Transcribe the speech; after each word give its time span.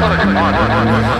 What 0.00 0.12
a 0.12 0.24
good 0.24 1.19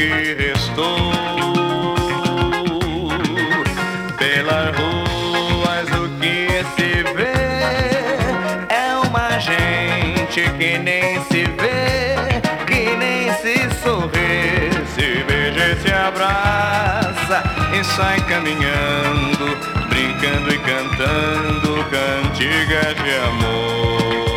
que 0.00 0.34
restou. 0.34 1.12
Pelas 4.18 4.74
ruas 4.76 5.88
o 5.98 6.08
que 6.18 6.64
se 6.74 7.02
vê 7.14 7.34
é 8.74 8.96
uma 9.04 9.38
gente 9.38 10.48
que 10.58 10.78
nem 10.78 11.22
se 11.24 11.44
vê, 11.60 12.40
que 12.66 12.96
nem 12.96 13.30
se 13.34 13.68
sorri, 13.82 14.70
se 14.94 15.22
beija, 15.24 15.76
se 15.82 15.92
abraça 15.92 17.42
e 17.78 17.84
sai 17.84 18.20
caminhando, 18.20 19.54
brincando 19.90 20.54
e 20.54 20.58
cantando 20.60 21.84
cantigas 21.90 22.94
de 23.04 23.16
amor. 23.28 24.29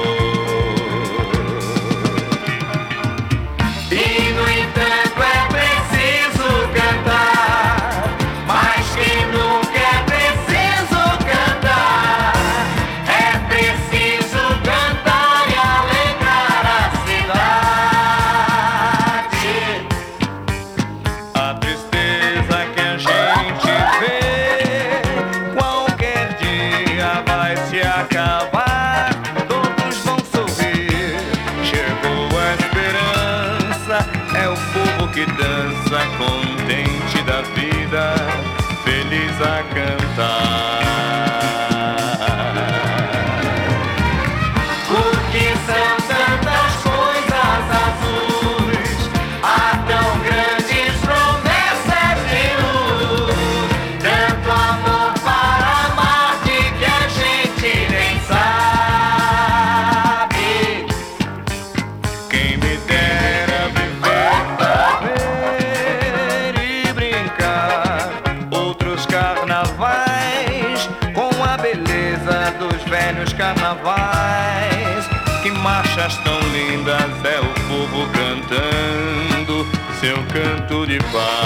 a 39.44 39.64
cantar. 39.74 40.63
palavras 76.04 76.18
tão 76.18 76.40
lindas 76.52 77.24
é 77.24 77.40
o 77.40 77.54
povo 77.68 78.08
cantando 78.12 79.66
seu 80.00 80.18
canto 80.34 80.86
de 80.86 80.98
paz. 81.12 81.43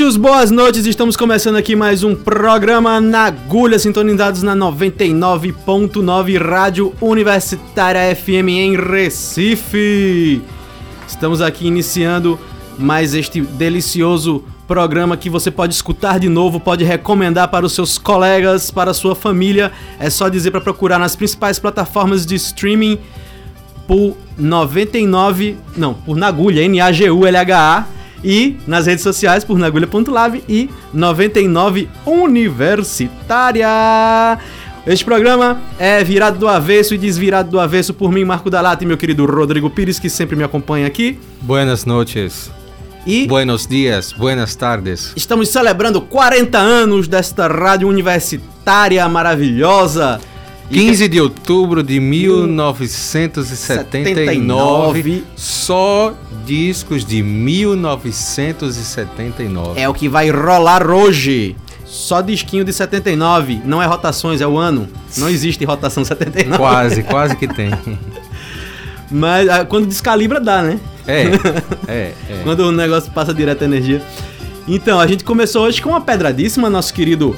Muitos 0.00 0.16
boas 0.16 0.52
noites, 0.52 0.86
estamos 0.86 1.16
começando 1.16 1.56
aqui 1.56 1.74
mais 1.74 2.04
um 2.04 2.14
programa 2.14 3.00
na 3.00 3.24
agulha, 3.24 3.80
sintonizados 3.80 4.44
na 4.44 4.54
99.9 4.54 6.40
Rádio 6.40 6.94
Universitária 7.00 8.14
FM 8.14 8.48
em 8.48 8.76
Recife. 8.76 10.40
Estamos 11.04 11.42
aqui 11.42 11.66
iniciando 11.66 12.38
mais 12.78 13.12
este 13.12 13.40
delicioso 13.40 14.44
programa 14.68 15.16
que 15.16 15.28
você 15.28 15.50
pode 15.50 15.74
escutar 15.74 16.20
de 16.20 16.28
novo, 16.28 16.60
pode 16.60 16.84
recomendar 16.84 17.48
para 17.48 17.66
os 17.66 17.72
seus 17.72 17.98
colegas, 17.98 18.70
para 18.70 18.92
a 18.92 18.94
sua 18.94 19.16
família. 19.16 19.72
É 19.98 20.08
só 20.08 20.28
dizer 20.28 20.52
para 20.52 20.60
procurar 20.60 21.00
nas 21.00 21.16
principais 21.16 21.58
plataformas 21.58 22.24
de 22.24 22.36
streaming 22.36 23.00
por 23.84 24.16
99, 24.38 25.56
não, 25.76 25.92
por 25.92 26.16
Nagulha, 26.16 26.62
N 26.62 26.80
A 26.80 26.92
G 26.92 27.10
U 27.10 27.26
L 27.26 27.36
H 27.36 27.58
A 27.58 27.97
e 28.22 28.56
nas 28.66 28.86
redes 28.86 29.02
sociais 29.02 29.44
por 29.44 29.58
nagulha.lave 29.58 30.42
e 30.48 30.70
99 30.92 31.88
Universitária. 32.06 33.68
Este 34.86 35.04
programa 35.04 35.60
é 35.78 36.02
virado 36.02 36.38
do 36.38 36.48
avesso 36.48 36.94
e 36.94 36.98
desvirado 36.98 37.50
do 37.50 37.60
avesso 37.60 37.92
por 37.92 38.10
mim, 38.10 38.24
Marco 38.24 38.48
Dalata, 38.48 38.84
e 38.84 38.86
meu 38.86 38.96
querido 38.96 39.26
Rodrigo 39.26 39.68
Pires, 39.68 39.98
que 39.98 40.08
sempre 40.08 40.34
me 40.34 40.42
acompanha 40.42 40.86
aqui. 40.86 41.18
Buenas 41.42 41.84
noites. 41.84 42.50
E 43.06 43.26
Buenos 43.26 43.66
dias, 43.66 44.12
buenas 44.12 44.54
tardes. 44.54 45.12
Estamos 45.16 45.48
celebrando 45.50 46.00
40 46.00 46.58
anos 46.58 47.08
desta 47.08 47.48
rádio 47.48 47.88
universitária 47.88 49.08
maravilhosa. 49.08 50.20
15 50.70 51.08
de 51.08 51.18
outubro 51.20 51.82
de 51.82 51.98
1979. 51.98 53.56
79. 53.56 55.24
Só 55.34 56.14
discos 56.48 57.04
de 57.04 57.22
1979. 57.22 59.78
É 59.78 59.86
o 59.86 59.92
que 59.92 60.08
vai 60.08 60.30
rolar 60.30 60.90
hoje. 60.90 61.54
Só 61.84 62.22
disquinho 62.22 62.64
de 62.64 62.72
79. 62.72 63.60
Não 63.66 63.82
é 63.82 63.86
rotações, 63.86 64.40
é 64.40 64.46
o 64.46 64.56
ano. 64.56 64.88
Não 65.18 65.28
existe 65.28 65.62
rotação 65.66 66.06
79. 66.06 66.56
Quase, 66.56 67.02
quase 67.02 67.36
que 67.36 67.46
tem. 67.46 67.70
Mas 69.10 69.48
ah, 69.48 69.64
quando 69.66 69.86
descalibra 69.86 70.40
dá, 70.40 70.62
né? 70.62 70.80
É, 71.06 71.24
é, 71.86 72.14
é. 72.30 72.40
quando 72.44 72.60
o 72.60 72.72
negócio 72.72 73.12
passa 73.12 73.34
direto 73.34 73.60
a 73.62 73.66
energia. 73.66 74.00
Então, 74.66 74.98
a 74.98 75.06
gente 75.06 75.24
começou 75.24 75.64
hoje 75.64 75.82
com 75.82 75.90
uma 75.90 76.00
pedradíssima, 76.00 76.70
nosso 76.70 76.94
querido 76.94 77.36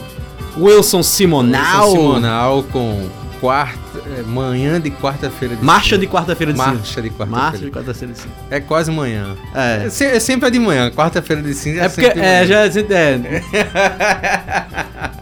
Wilson 0.57 1.03
Simonal. 1.03 1.91
Wilson 1.91 1.97
Simonal 1.97 2.63
com 2.71 3.09
quarta, 3.41 3.90
é, 4.21 4.23
manhã 4.23 4.81
de 4.81 4.91
quarta-feira 4.91 5.57
de 5.57 5.65
Marcha 5.65 5.99
de 5.99 6.07
quarta-feira 6.07 6.53
de 6.53 6.59
cinza. 6.59 6.75
Marcha 6.75 7.03
de 7.03 7.11
quarta-feira. 7.11 7.43
Marcha 7.43 7.59
de 7.59 7.71
quarta-feira 7.71 8.15
de 8.15 8.21
cinza. 8.21 8.35
É 8.51 8.61
quase 8.61 8.91
manhã. 8.91 9.37
É. 9.55 9.89
É, 9.89 10.17
é 10.17 10.21
sempre 10.21 10.49
é 10.49 10.51
de 10.51 10.59
manhã. 10.59 10.91
Quarta-feira 10.91 11.43
de 11.43 11.55
cinza 11.55 11.81
é, 11.81 11.85
é 11.85 11.89
porque 11.89 12.07
é, 12.07 12.47
já 12.47 12.61
é, 12.61 12.69
é. 12.69 13.43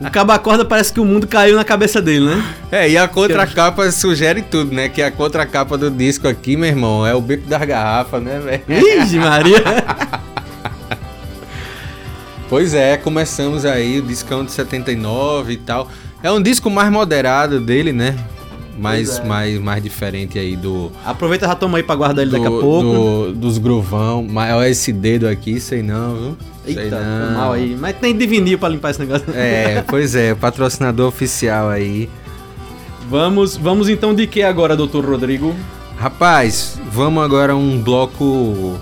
O 0.07 0.11
cabo 0.11 0.33
acorda 0.33 0.65
parece 0.65 0.93
que 0.93 1.01
o 1.01 1.05
mundo 1.05 1.27
caiu 1.27 1.57
na 1.57 1.65
cabeça 1.65 2.01
dele, 2.01 2.27
né? 2.27 2.55
É, 2.71 2.89
e 2.89 2.97
a 2.97 3.09
contracapa 3.09 3.91
sugere 3.91 4.43
tudo, 4.43 4.73
né? 4.73 4.89
Que 4.89 5.03
a 5.03 5.11
contracapa 5.11 5.77
do 5.77 5.91
disco 5.91 6.29
aqui, 6.29 6.57
meu 6.57 6.69
irmão, 6.69 7.07
é 7.07 7.15
o 7.15 7.21
bico 7.21 7.49
das 7.49 7.63
garrafas, 7.65 8.23
né, 8.23 8.39
velho? 8.39 8.63
Ixi, 9.03 9.19
Maria! 9.19 9.63
Pois 12.49 12.73
é, 12.73 12.97
começamos 12.97 13.67
aí 13.67 13.99
o 13.99 14.03
discão 14.03 14.43
de 14.43 14.51
79 14.53 15.53
e 15.53 15.57
tal. 15.59 15.87
É 16.23 16.33
um 16.33 16.41
disco 16.41 16.71
mais 16.71 16.91
moderado 16.91 17.61
dele, 17.61 17.93
né? 17.93 18.17
Mais, 18.79 19.19
é. 19.19 19.25
mais, 19.25 19.59
mais 19.59 19.83
diferente 19.83 20.39
aí 20.39 20.57
do. 20.57 20.91
Aproveita 21.05 21.47
já 21.47 21.55
toma 21.55 21.79
aí 21.79 21.83
pra 21.83 21.95
guardar 21.97 22.23
ele 22.23 22.31
do, 22.31 22.37
daqui 22.37 22.47
a 22.47 22.61
pouco. 22.61 22.83
Do, 22.83 23.33
dos 23.33 23.59
gruvão. 23.59 24.23
Maior 24.23 24.65
esse 24.65 24.93
dedo 24.93 25.27
aqui, 25.27 25.59
sei 25.61 25.83
não, 25.83 26.17
viu? 26.17 26.37
Eita, 26.67 26.81
sei 26.81 26.91
não. 26.91 27.33
mal 27.33 27.53
aí. 27.53 27.77
Mas 27.79 27.97
tem 27.97 28.17
de 28.17 28.27
vinil 28.27 28.59
pra 28.59 28.69
limpar 28.69 28.91
esse 28.91 29.01
negócio. 29.01 29.27
É, 29.35 29.83
pois 29.89 30.15
é, 30.15 30.35
patrocinador 30.35 31.09
oficial 31.09 31.69
aí. 31.69 32.09
Vamos, 33.11 33.57
vamos 33.57 33.89
então 33.89 34.15
de 34.15 34.27
que 34.27 34.43
agora, 34.43 34.77
doutor 34.77 35.05
Rodrigo? 35.05 35.55
Rapaz, 35.97 36.79
vamos 36.93 37.25
agora 37.25 37.55
a 37.55 37.57
um 37.57 37.81
bloco 37.83 38.79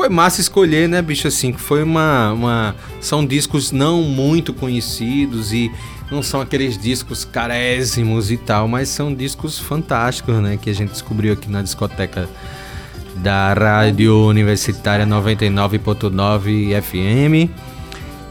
foi 0.00 0.08
massa 0.08 0.40
escolher, 0.40 0.88
né, 0.88 1.02
bicho? 1.02 1.28
Assim, 1.28 1.52
que 1.52 1.60
foi 1.60 1.82
uma, 1.82 2.32
uma. 2.32 2.76
São 3.02 3.26
discos 3.26 3.70
não 3.70 4.02
muito 4.02 4.54
conhecidos 4.54 5.52
e 5.52 5.70
não 6.10 6.22
são 6.22 6.40
aqueles 6.40 6.76
discos 6.76 7.24
carésimos 7.24 8.30
e 8.30 8.36
tal, 8.36 8.66
mas 8.66 8.88
são 8.88 9.14
discos 9.14 9.58
fantásticos, 9.58 10.36
né? 10.36 10.58
Que 10.60 10.70
a 10.70 10.74
gente 10.74 10.90
descobriu 10.90 11.32
aqui 11.32 11.50
na 11.50 11.62
discoteca 11.62 12.28
da 13.16 13.52
Rádio 13.52 14.26
Universitária 14.26 15.06
99.9 15.06 16.80
FM. 16.82 17.50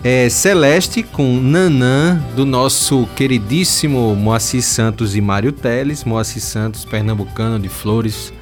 É 0.04 0.30
Celeste 0.30 1.04
com 1.04 1.40
Nanã, 1.40 2.22
do 2.36 2.46
nosso 2.46 3.08
queridíssimo 3.16 4.16
Moacir 4.16 4.62
Santos 4.62 5.16
e 5.16 5.22
Mário 5.22 5.52
Teles. 5.52 6.04
Moacir 6.04 6.42
Santos, 6.42 6.86
pernambucano 6.86 7.60
de 7.60 7.70
Flores, 7.70 8.34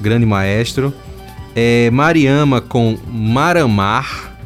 grande 0.00 0.24
maestro 0.24 0.94
é, 1.54 1.90
Mariama 1.90 2.60
com 2.60 2.98
Maramar 3.06 4.36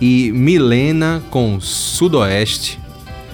e 0.00 0.30
Milena 0.32 1.22
com 1.30 1.60
Sudoeste. 1.60 2.78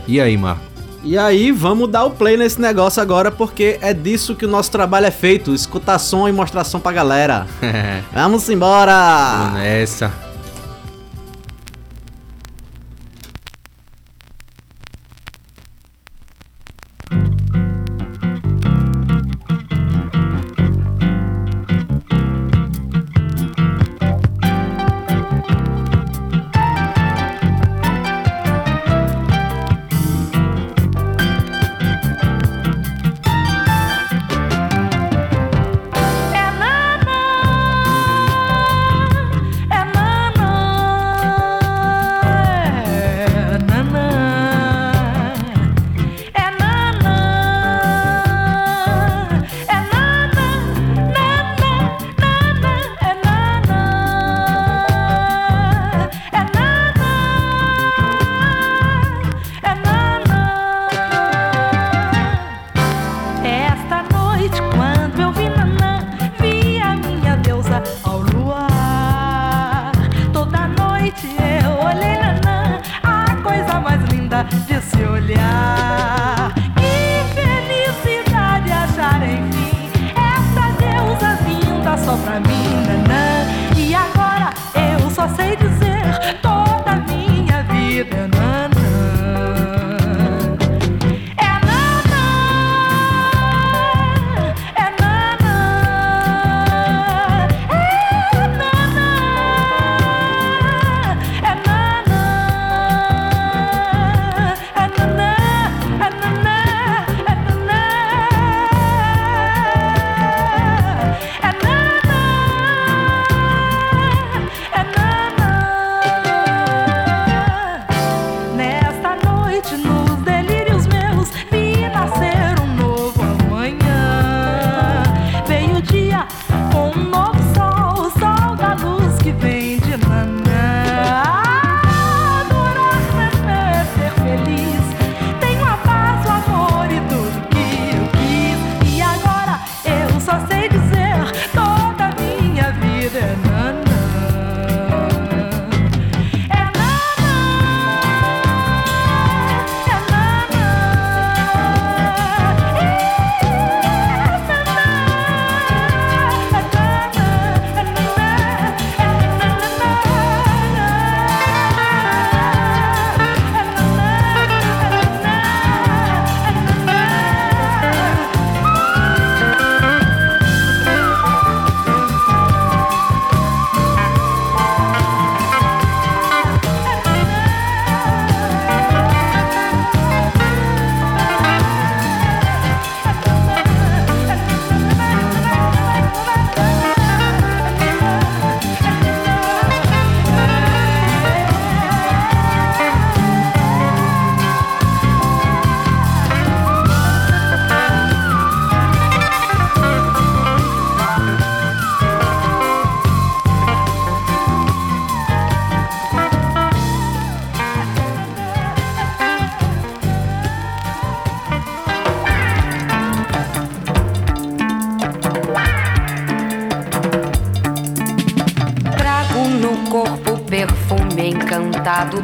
E 0.09 0.19
aí, 0.19 0.39
Mar? 0.39 0.59
E 1.05 1.19
aí, 1.19 1.53
vamos 1.53 1.91
dar 1.91 2.07
o 2.07 2.11
play 2.11 2.35
nesse 2.35 2.59
negócio 2.59 3.01
agora, 3.01 3.31
porque 3.31 3.79
é 3.83 3.93
disso 3.93 4.35
que 4.35 4.47
o 4.47 4.49
nosso 4.49 4.71
trabalho 4.71 5.05
é 5.05 5.11
feito: 5.11 5.55
escutar 5.55 5.99
som 5.99 6.27
e 6.27 6.33
mostrar 6.33 6.65
som 6.65 6.81
pra 6.81 6.93
galera. 6.93 7.47
vamos 8.13 8.49
embora! 8.49 9.43
Vamos 9.45 9.61
nessa. 9.61 10.28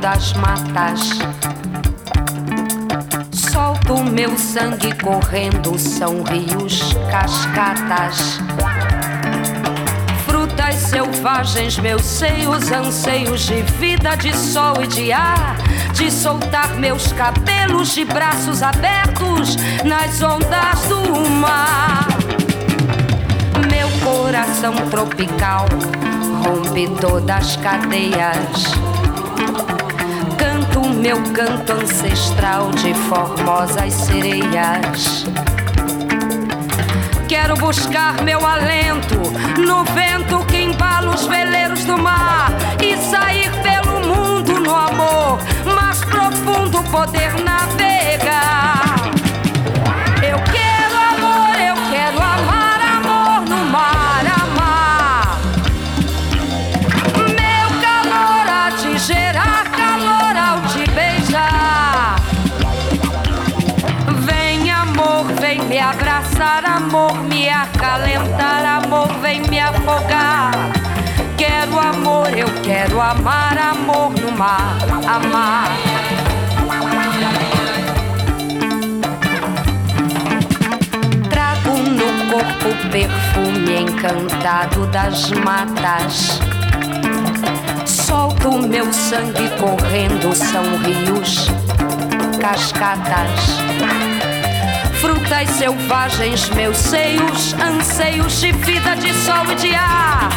Das 0.05 0.35
matas. 0.35 1.01
Solto 3.33 4.05
meu 4.05 4.37
sangue 4.37 4.93
correndo, 5.01 5.79
são 5.79 6.23
rios, 6.23 6.95
cascatas. 7.11 8.39
Frutas 10.27 10.75
selvagens, 10.75 11.79
meus 11.79 12.03
seios, 12.03 12.71
anseios 12.71 13.47
de 13.47 13.63
vida, 13.63 14.15
de 14.15 14.37
sol 14.37 14.83
e 14.83 14.87
de 14.89 15.11
ar. 15.11 15.57
De 15.95 16.11
soltar 16.11 16.75
meus 16.75 17.11
cabelos 17.15 17.95
de 17.95 18.05
braços 18.05 18.63
abertos 18.63 19.57
nas 19.87 20.21
ondas 20.21 20.81
do 20.87 21.31
mar. 21.31 22.09
Meu 23.71 23.89
coração 24.05 24.75
tropical 24.91 25.67
rompe 26.45 26.91
todas 27.01 27.39
as 27.39 27.57
cadeias. 27.57 28.75
Meu 31.05 31.23
canto 31.35 31.71
ancestral 31.71 32.71
de 32.71 32.95
formosas 32.95 33.93
sereias. 33.93 35.27
Quero 37.29 37.55
buscar 37.57 38.23
meu 38.23 38.41
alento 38.47 39.17
no 39.61 39.85
vento 39.85 40.43
que 40.47 40.63
embala 40.63 41.15
os 41.15 41.27
veleiros 41.27 41.85
do 41.85 41.99
mar 41.99 42.51
e 42.83 42.97
sair 42.97 43.51
pelo 43.63 44.01
mundo 44.01 44.59
no 44.61 44.75
amor, 44.75 45.41
mais 45.77 46.03
profundo 46.07 46.83
poder 46.85 47.35
navegar. 47.45 48.94
Quero 72.85 73.01
amar, 73.01 73.57
amor 73.57 74.11
no 74.11 74.31
mar, 74.33 74.77
amar. 75.09 75.71
Trago 81.31 81.79
no 81.79 82.31
corpo 82.31 82.91
perfume 82.91 83.81
encantado 83.81 84.87
das 84.89 85.31
matas. 85.31 86.41
Solto 87.87 88.53
meu 88.53 88.93
sangue 88.93 89.49
correndo, 89.59 90.35
são 90.35 90.65
rios, 90.83 91.49
cascatas. 92.39 93.61
Frutas 95.01 95.49
selvagens, 95.51 96.51
meus 96.51 96.77
seios, 96.77 97.55
anseios 97.55 98.41
de 98.41 98.53
vida, 98.53 98.95
de 98.97 99.13
sol 99.15 99.47
e 99.53 99.55
de 99.55 99.75
ar. 99.75 100.29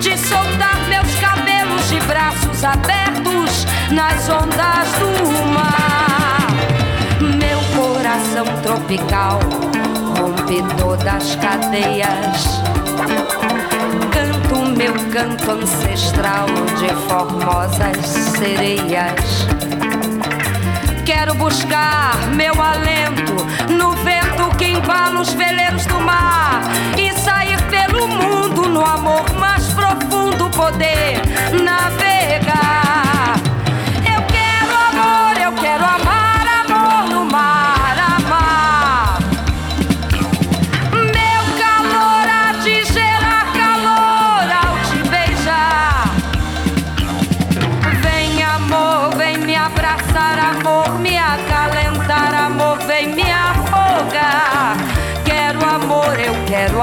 De 0.00 0.18
soltar 0.18 0.80
meus 0.88 1.14
cabelos 1.20 1.61
de 1.88 2.00
braços 2.06 2.64
abertos 2.64 3.66
nas 3.90 4.28
ondas 4.28 4.88
do 4.98 5.48
mar. 5.54 6.46
Meu 7.20 7.58
coração 7.76 8.44
tropical 8.62 9.38
rompe 10.16 10.62
todas 10.78 11.06
as 11.06 11.36
cadeias. 11.36 12.62
Canto 14.12 14.56
meu 14.76 14.94
canto 15.10 15.50
ancestral 15.50 16.46
de 16.78 16.88
formosas 17.08 18.06
sereias. 18.06 19.46
Quero 21.04 21.34
buscar 21.34 22.16
meu 22.34 22.54
alento 22.60 23.46
no 23.72 23.94
vento 24.42 24.56
que 24.56 24.66
embala 24.66 25.20
os 25.20 25.32
veleiros 25.34 25.86
do 25.86 26.00
mar 26.00 26.62
e 26.98 27.12
sair 27.20 27.60
pelo 27.64 28.08
mundo 28.08 28.68
no 28.68 28.84
amor 28.84 29.24
mais 29.38 29.64
profundo 29.68 30.50
poder 30.50 31.20
navegar. 31.62 32.81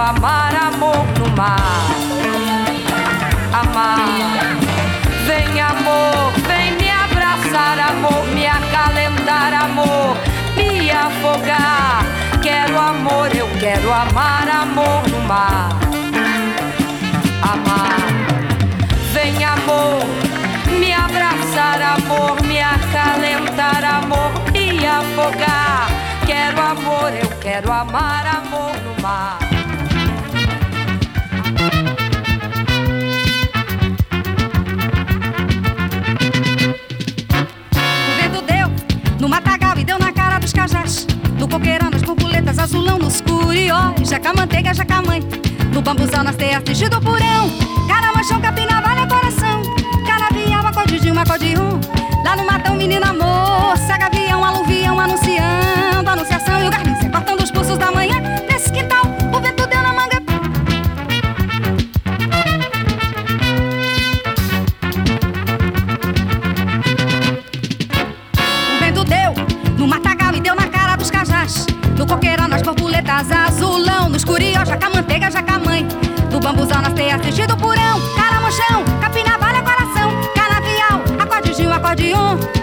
Amar, 0.09 0.55
amor 0.55 1.05
no 1.19 1.29
mar. 1.37 1.85
Amar. 3.53 4.07
Vem 5.27 5.61
amor, 5.61 6.31
vem 6.47 6.71
me 6.77 6.89
abraçar, 6.89 7.77
amor, 7.91 8.25
me 8.33 8.47
acalentar, 8.47 9.53
amor, 9.53 10.17
me 10.55 10.89
afogar. 10.89 12.05
Quero 12.41 12.79
amor, 12.79 13.29
eu 13.35 13.47
quero 13.59 13.93
amar, 13.93 14.49
amor 14.49 15.07
no 15.09 15.19
mar. 15.27 15.69
Amar. 17.43 17.99
Vem 19.13 19.43
amor, 19.45 20.03
me 20.79 20.91
abraçar, 20.91 21.81
amor, 21.97 22.41
me 22.43 22.59
acalentar, 22.59 23.83
amor, 23.83 24.31
me 24.51 24.85
afogar. 24.87 25.87
Quero 26.25 26.61
amor, 26.61 27.11
eu 27.13 27.29
quero 27.39 27.71
amar, 27.71 28.25
amor 28.25 28.73
no 28.83 29.01
mar. 29.03 29.48
Coqueirão, 41.49 41.89
nas 41.89 42.01
borboletas, 42.01 42.59
azulão, 42.59 42.97
nos 42.97 43.21
curiós. 43.21 44.07
Jaca 44.07 44.33
manteiga, 44.33 44.73
jaca 44.73 45.01
mãe. 45.01 45.21
No 45.73 45.81
bambuzal, 45.81 46.23
nas 46.23 46.35
teias, 46.35 46.63
do 46.63 47.01
purão. 47.01 47.49
Caramachão, 47.87 48.39
capina, 48.39 48.81
vale 48.81 49.07
coração. 49.07 49.61
Canavial, 50.05 50.65
acorde 50.65 50.99
de 50.99 51.11
um, 51.11 51.19
acorde 51.19 51.55
um. 51.57 51.79
Lá 52.23 52.35
no 52.35 52.45
matão, 52.45 52.75
menina 52.75 53.13
moça. 53.13 53.28
Azulão. 73.31 74.09
Nos 74.09 74.23
curió, 74.23 74.63
jaca 74.65 74.89
manteiga, 74.89 75.29
jaca 75.29 75.59
mãe. 75.59 75.87
No 76.31 76.39
bambuzal, 76.39 76.81
nas 76.81 76.93
teias, 76.93 77.19
do 77.47 77.57
purão. 77.57 77.99
Caramanchão, 78.15 78.83
capina, 79.01 79.37
vale 79.37 79.61
coração. 79.61 80.11
Canavial, 80.33 81.03
acorde 81.19 81.55
de 81.55 82.58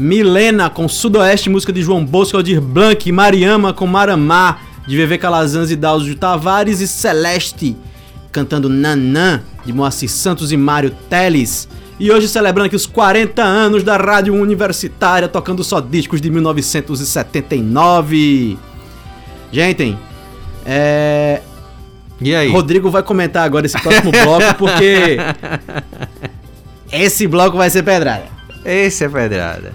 Milena 0.00 0.70
com 0.70 0.88
Sudoeste, 0.88 1.50
música 1.50 1.72
de 1.72 1.82
João 1.82 2.04
Bosco, 2.04 2.36
Aldir 2.36 2.60
Blanc, 2.60 3.12
Mariama 3.12 3.72
com 3.72 3.86
Maramá, 3.86 4.58
de 4.86 4.96
VV 4.96 5.18
Calazans 5.18 5.70
e 5.70 5.76
Dalcio 5.76 6.16
Tavares 6.16 6.80
e 6.80 6.88
Celeste 6.88 7.76
cantando 8.32 8.68
Nanã, 8.68 9.42
de 9.64 9.72
Moacir 9.72 10.08
Santos 10.08 10.52
e 10.52 10.56
Mário 10.56 10.90
Teles. 11.08 11.68
E 11.98 12.10
hoje 12.10 12.28
celebrando 12.28 12.66
aqui 12.66 12.76
os 12.76 12.86
40 12.86 13.42
anos 13.42 13.82
da 13.82 13.96
Rádio 13.96 14.34
Universitária, 14.34 15.28
tocando 15.28 15.62
só 15.62 15.80
discos 15.80 16.20
de 16.20 16.30
1979. 16.30 18.58
Gente, 19.52 19.96
é... 20.64 21.42
E 22.20 22.34
aí? 22.34 22.50
Rodrigo 22.50 22.90
vai 22.90 23.02
comentar 23.02 23.44
agora 23.44 23.66
esse 23.66 23.80
próximo 23.80 24.12
bloco, 24.12 24.54
porque 24.58 25.16
esse 26.92 27.26
bloco 27.26 27.56
vai 27.56 27.70
ser 27.70 27.82
pedrada. 27.82 28.24
Esse 28.64 29.04
é 29.04 29.08
pedrada. 29.08 29.72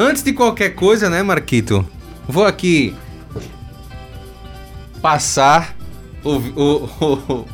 Antes 0.00 0.22
de 0.22 0.32
qualquer 0.32 0.70
coisa, 0.70 1.10
né, 1.10 1.22
Marquito? 1.22 1.84
Vou 2.26 2.46
aqui 2.46 2.94
passar 5.02 5.76
o, 6.24 6.30
o, 6.30 6.90
o, 7.00 7.44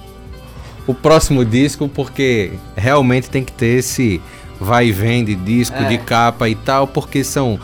o 0.87 0.95
próximo 0.95 1.45
disco, 1.45 1.89
porque 1.89 2.53
realmente 2.77 3.29
tem 3.29 3.43
que 3.43 3.51
ter 3.51 3.79
esse 3.79 4.21
vai 4.61 4.87
e 4.87 4.93
vem 4.93 5.25
de 5.25 5.35
disco, 5.35 5.77
É. 5.77 5.89
de 5.89 5.99
capa 5.99 6.49
e 6.49 6.55
tal, 6.55 6.87
porque 6.87 7.25
são 7.25 7.59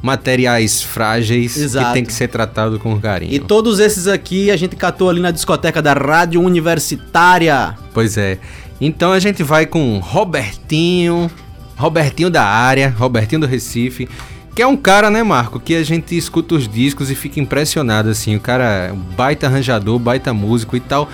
materiais 0.00 0.82
frágeis 0.82 1.54
Exato. 1.54 1.88
que 1.88 1.92
tem 1.92 2.04
que 2.04 2.12
ser 2.14 2.28
tratado 2.28 2.78
com 2.78 2.98
carinho. 2.98 3.34
E 3.34 3.38
todos 3.38 3.78
esses 3.80 4.06
aqui 4.06 4.50
a 4.50 4.56
gente 4.56 4.74
catou 4.76 5.10
ali 5.10 5.20
na 5.20 5.30
discoteca 5.30 5.82
da 5.82 5.92
Rádio 5.92 6.40
Universitária. 6.40 7.76
Pois 7.92 8.16
é. 8.16 8.38
Então 8.80 9.12
a 9.12 9.20
gente 9.20 9.42
vai 9.42 9.66
com 9.66 9.98
Robertinho, 9.98 11.30
Robertinho 11.76 12.30
da 12.30 12.44
área, 12.44 12.88
Robertinho 12.96 13.40
do 13.40 13.46
Recife, 13.46 14.08
que 14.54 14.62
é 14.62 14.66
um 14.66 14.76
cara, 14.76 15.10
né, 15.10 15.22
Marco, 15.22 15.58
que 15.58 15.74
a 15.74 15.82
gente 15.82 16.16
escuta 16.16 16.54
os 16.54 16.68
discos 16.68 17.10
e 17.10 17.14
fica 17.14 17.40
impressionado 17.40 18.10
assim. 18.10 18.36
O 18.36 18.40
cara 18.40 18.88
é 18.88 18.92
um 18.92 18.96
baita 18.96 19.46
arranjador, 19.46 19.98
baita 19.98 20.32
músico 20.34 20.76
e 20.76 20.80
tal. 20.80 21.08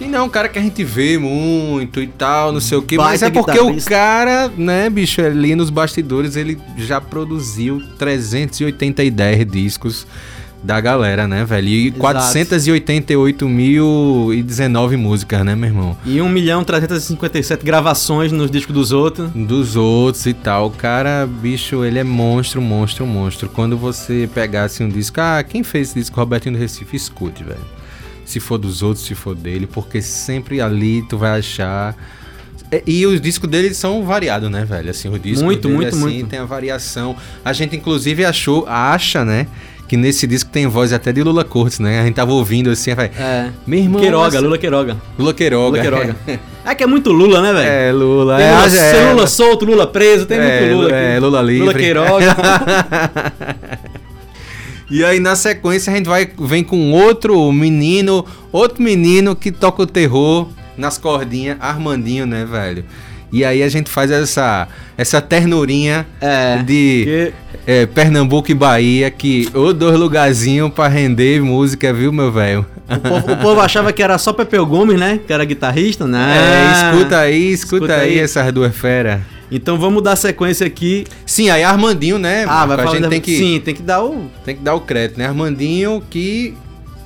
E 0.00 0.06
não 0.06 0.20
é 0.20 0.22
um 0.22 0.30
cara 0.30 0.48
que 0.48 0.58
a 0.58 0.62
gente 0.62 0.82
vê 0.82 1.18
muito 1.18 2.00
e 2.00 2.06
tal, 2.06 2.52
não 2.52 2.60
sei 2.60 2.78
o 2.78 2.82
quê, 2.82 2.96
mas 2.96 3.20
Baita 3.20 3.26
é 3.26 3.42
porque 3.42 3.60
o 3.60 3.84
cara, 3.84 4.50
né, 4.56 4.88
bicho, 4.88 5.20
ali 5.20 5.54
nos 5.54 5.68
bastidores 5.68 6.36
ele 6.36 6.58
já 6.78 6.98
produziu 7.02 7.82
380 7.98 9.02
discos 9.44 10.06
da 10.62 10.80
galera, 10.80 11.26
né, 11.26 11.44
velho? 11.44 11.68
E 11.68 11.88
Exato. 11.88 12.00
488.019 12.00 14.96
músicas, 14.96 15.44
né, 15.44 15.54
meu 15.54 15.70
irmão? 15.70 15.96
E 16.04 16.20
1 16.20 16.28
milhão 16.28 16.62
357 16.62 17.64
gravações 17.64 18.30
nos 18.30 18.50
discos 18.50 18.74
dos 18.74 18.92
outros. 18.92 19.30
dos 19.30 19.76
outros 19.76 20.26
e 20.26 20.34
tal. 20.34 20.66
O 20.66 20.70
cara, 20.70 21.26
bicho, 21.26 21.84
ele 21.84 21.98
é 21.98 22.04
monstro, 22.04 22.60
monstro, 22.60 23.06
monstro. 23.06 23.48
Quando 23.48 23.76
você 23.76 24.28
pegasse 24.34 24.82
um 24.82 24.88
disco, 24.88 25.20
ah, 25.20 25.42
quem 25.42 25.62
fez 25.62 25.88
esse 25.88 25.98
disco? 25.98 26.16
Robertinho 26.16 26.56
do 26.56 26.60
Recife, 26.60 26.96
escute, 26.96 27.42
velho. 27.42 27.60
Se 28.24 28.38
for 28.38 28.58
dos 28.58 28.82
outros, 28.82 29.06
se 29.06 29.14
for 29.14 29.34
dele, 29.34 29.66
porque 29.66 30.02
sempre 30.02 30.60
ali 30.60 31.02
tu 31.08 31.18
vai 31.18 31.38
achar. 31.38 31.96
E, 32.70 33.00
e 33.00 33.06
os 33.06 33.20
discos 33.20 33.50
dele 33.50 33.74
são 33.74 34.04
variados, 34.04 34.48
né, 34.50 34.64
velho? 34.64 34.90
Assim, 34.90 35.08
o 35.08 35.18
disco 35.18 35.44
Muito, 35.44 35.62
dele, 35.62 35.74
muito, 35.74 35.88
assim, 35.88 35.98
muito. 35.98 36.28
tem 36.28 36.38
a 36.38 36.44
variação. 36.44 37.16
A 37.44 37.52
gente, 37.52 37.74
inclusive, 37.74 38.24
achou, 38.24 38.64
acha, 38.68 39.24
né? 39.24 39.48
Que 39.90 39.96
nesse 39.96 40.24
disco 40.24 40.48
tem 40.52 40.68
voz 40.68 40.92
até 40.92 41.10
de 41.10 41.20
Lula 41.20 41.42
Cortes, 41.42 41.80
né? 41.80 41.98
A 41.98 42.04
gente 42.04 42.14
tava 42.14 42.32
ouvindo 42.32 42.70
assim, 42.70 42.94
vai. 42.94 43.06
É. 43.06 43.48
Meu 43.66 43.80
irmão. 43.80 44.00
Queiroga, 44.00 44.28
essa- 44.28 44.38
Lula 44.40 44.56
Queiroga. 44.56 44.96
Lula 45.18 45.34
Queiroga. 45.34 45.82
Lula 45.82 45.82
Queiroga. 45.82 46.16
É 46.64 46.74
que 46.76 46.84
é 46.84 46.86
muito 46.86 47.10
Lula, 47.10 47.42
né, 47.42 47.52
velho? 47.52 47.68
É, 47.68 47.90
Lula. 47.90 48.36
Tem 48.36 48.46
é, 48.46 48.54
Lula, 48.54 48.76
é, 48.78 49.12
Lula 49.12 49.26
solto, 49.26 49.64
Lula 49.64 49.86
preso, 49.88 50.26
tem 50.26 50.38
É, 50.38 50.60
muito 50.60 50.76
Lula 50.76 50.86
aqui. 50.86 50.94
é, 50.96 51.18
Lula 51.18 51.42
livre. 51.42 51.58
Lula 51.60 51.74
Queiroga. 51.74 52.36
E 54.88 55.04
aí 55.04 55.18
na 55.20 55.34
sequência 55.36 55.92
a 55.92 55.96
gente 55.96 56.06
vai 56.08 56.28
vem 56.38 56.62
com 56.64 56.92
outro 56.92 57.50
menino, 57.52 58.24
outro 58.52 58.82
menino 58.82 59.34
que 59.36 59.50
toca 59.52 59.82
o 59.82 59.86
terror 59.86 60.48
nas 60.76 60.98
cordinhas, 60.98 61.56
Armandinho, 61.60 62.26
né, 62.26 62.44
velho? 62.44 62.84
E 63.32 63.44
aí 63.44 63.62
a 63.62 63.68
gente 63.68 63.88
faz 63.90 64.10
essa 64.10 64.66
essa 64.98 65.20
ternurinha 65.20 66.06
É, 66.20 66.62
de 66.62 67.02
porque- 67.04 67.32
é, 67.66 67.86
Pernambuco 67.86 68.50
e 68.50 68.54
Bahia, 68.54 69.10
que 69.10 69.48
ô 69.54 69.72
dois 69.72 69.98
lugarzinhos 69.98 70.70
pra 70.72 70.88
render 70.88 71.40
música, 71.42 71.92
viu, 71.92 72.12
meu 72.12 72.30
velho? 72.32 72.66
o, 72.88 72.98
povo, 72.98 73.32
o 73.32 73.36
povo 73.36 73.60
achava 73.60 73.92
que 73.92 74.02
era 74.02 74.18
só 74.18 74.32
Pepeu 74.32 74.66
Gomes, 74.66 74.98
né? 74.98 75.20
Que 75.26 75.32
era 75.32 75.44
guitarrista, 75.44 76.06
né? 76.06 76.36
É, 76.36 76.92
escuta 76.92 77.18
aí, 77.20 77.52
escuta, 77.52 77.76
escuta 77.76 77.94
aí, 77.94 78.10
aí. 78.10 78.18
essas 78.18 78.52
duas 78.52 78.74
feras. 78.74 79.20
Então 79.52 79.78
vamos 79.78 80.02
dar 80.02 80.14
sequência 80.16 80.66
aqui. 80.66 81.04
Sim, 81.26 81.50
aí 81.50 81.62
Armandinho, 81.64 82.18
né? 82.18 82.44
Ah, 82.44 82.66
Marco? 82.66 82.66
vai 82.68 82.76
a 82.76 82.78
falar 82.82 82.90
gente 82.92 83.02
da- 83.02 83.08
tem 83.08 83.20
que 83.20 83.36
Sim, 83.36 83.60
tem 83.64 83.74
que 83.74 83.82
dar 83.82 84.02
o. 84.04 84.26
Tem 84.44 84.54
que 84.56 84.62
dar 84.62 84.74
o 84.74 84.80
crédito, 84.80 85.18
né? 85.18 85.26
Armandinho 85.26 86.02
que 86.10 86.54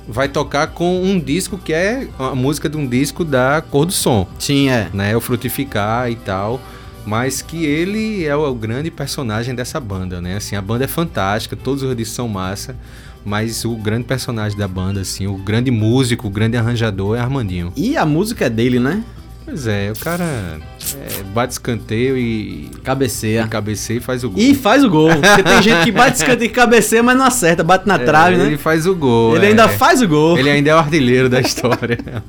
vai 0.07 0.27
tocar 0.27 0.67
com 0.67 1.01
um 1.01 1.19
disco 1.19 1.57
que 1.57 1.73
é 1.73 2.07
a 2.17 2.35
música 2.35 2.69
de 2.69 2.77
um 2.77 2.87
disco 2.87 3.23
da 3.23 3.61
Cor 3.61 3.85
do 3.85 3.91
Som, 3.91 4.27
Sim, 4.39 4.69
é. 4.69 4.89
né? 4.93 5.15
O 5.15 5.21
Frutificar 5.21 6.09
e 6.09 6.15
tal. 6.15 6.59
Mas 7.05 7.41
que 7.41 7.63
ele 7.63 8.25
é 8.25 8.35
o, 8.35 8.49
o 8.49 8.55
grande 8.55 8.89
personagem 8.89 9.53
dessa 9.53 9.79
banda, 9.79 10.19
né? 10.19 10.37
Assim, 10.37 10.55
a 10.55 10.61
banda 10.61 10.85
é 10.85 10.87
fantástica, 10.87 11.55
todos 11.55 11.83
os 11.83 11.95
discos 11.95 12.15
são 12.15 12.27
massa. 12.27 12.75
Mas 13.23 13.65
o 13.65 13.75
grande 13.75 14.03
personagem 14.05 14.57
da 14.57 14.67
banda, 14.67 15.01
assim, 15.01 15.25
o 15.25 15.35
grande 15.35 15.71
músico, 15.71 16.27
o 16.27 16.29
grande 16.29 16.57
arranjador 16.57 17.17
é 17.17 17.19
Armandinho. 17.19 17.73
E 17.75 17.97
a 17.97 18.05
música 18.05 18.45
é 18.45 18.49
dele, 18.49 18.79
né? 18.79 19.03
Pois 19.45 19.67
é, 19.67 19.91
o 19.91 19.99
cara 19.99 20.23
é, 20.25 21.23
bate 21.33 21.53
escanteio 21.53 22.17
e, 22.17 22.69
Cabeceia. 22.83 23.43
e 23.43 23.47
cabeceia 23.47 23.97
e 23.97 23.99
faz 24.01 24.23
o 24.23 24.29
gol. 24.31 24.41
E 24.41 24.55
faz 24.55 24.83
o 24.83 24.89
gol. 24.89 25.09
Porque 25.09 25.43
tem 25.43 25.61
gente 25.61 25.83
que 25.85 25.91
bate 25.91 26.17
escanteio 26.17 26.49
e 26.49 26.53
cabeceia, 26.53 27.03
mas 27.03 27.15
não 27.15 27.25
acerta, 27.25 27.63
bate 27.63 27.87
na 27.87 27.95
É, 27.95 27.99
trave, 27.99 28.35
Ele 28.41 28.51
né? 28.51 28.57
faz 28.57 28.87
o 28.87 28.95
gol. 28.95 29.35
Ele 29.35 29.45
é. 29.45 29.49
ainda 29.49 29.69
faz 29.69 30.01
o 30.01 30.07
gol. 30.07 30.35
Ele 30.37 30.49
ainda 30.49 30.71
é 30.71 30.73
o 30.75 30.77
artilheiro 30.79 31.29
da 31.29 31.39
história. 31.39 31.97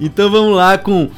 Então 0.00 0.28
vamos 0.32 0.56
lá 0.56 0.76
com 0.78 1.08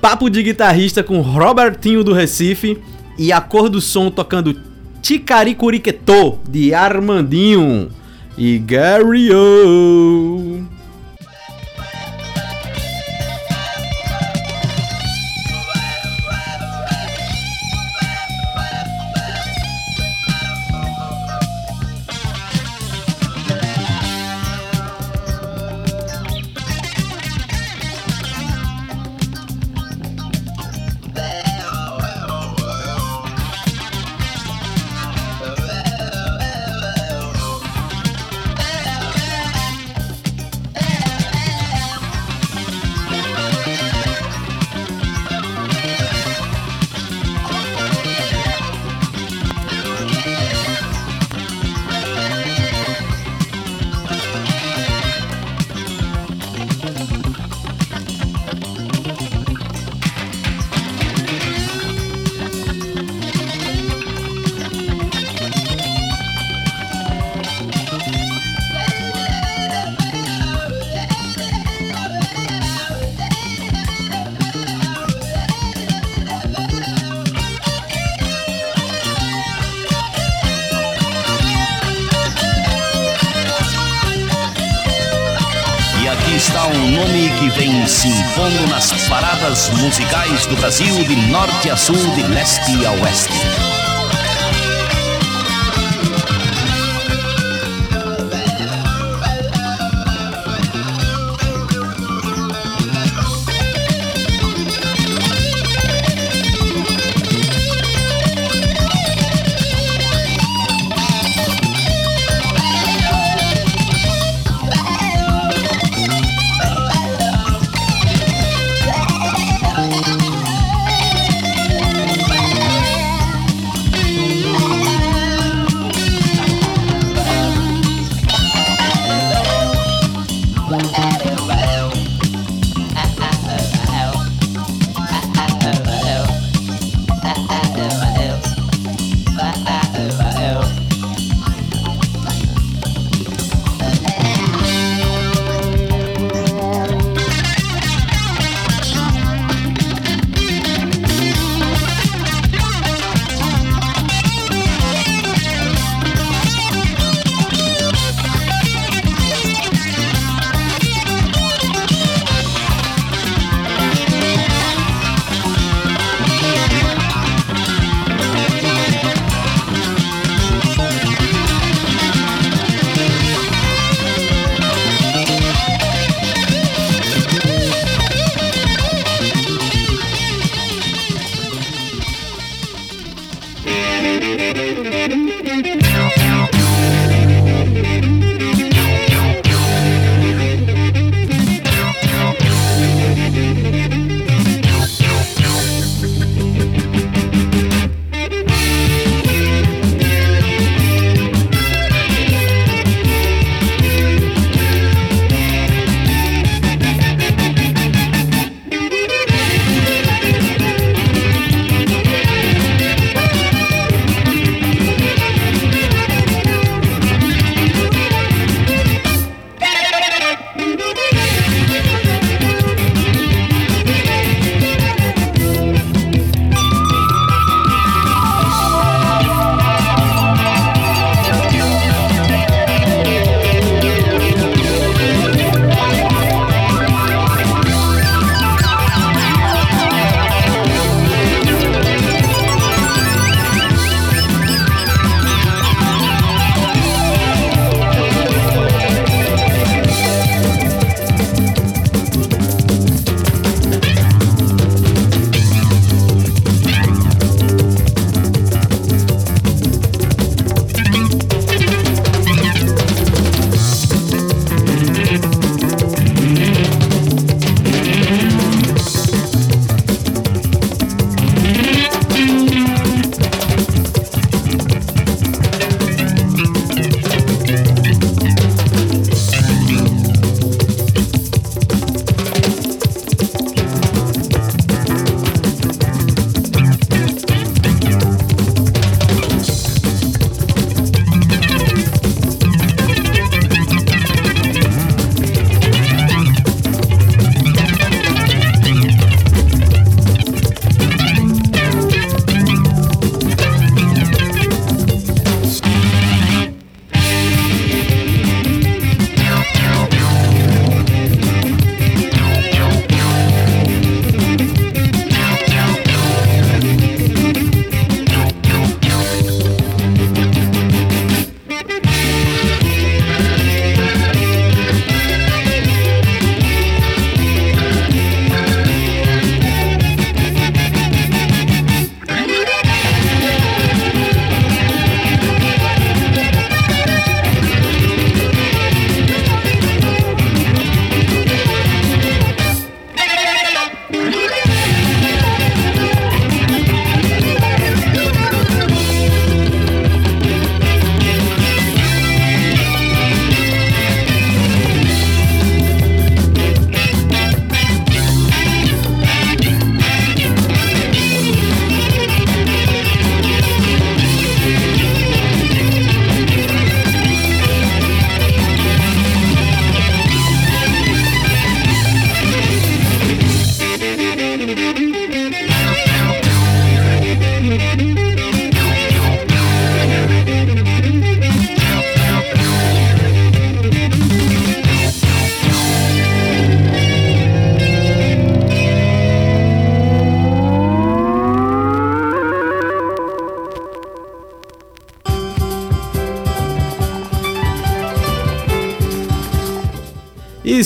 Papo 0.00 0.28
de 0.28 0.42
Guitarrista 0.42 1.04
com 1.04 1.20
Robertinho 1.20 2.02
do 2.02 2.12
Recife 2.12 2.76
e 3.16 3.30
a 3.32 3.40
cor 3.40 3.68
do 3.68 3.80
som 3.80 4.10
tocando 4.10 4.58
Ticaricuriquetô 5.00 6.38
de 6.48 6.74
Armandinho 6.74 7.90
e 8.36 8.58
Gary 8.58 9.30
O. 9.32 10.64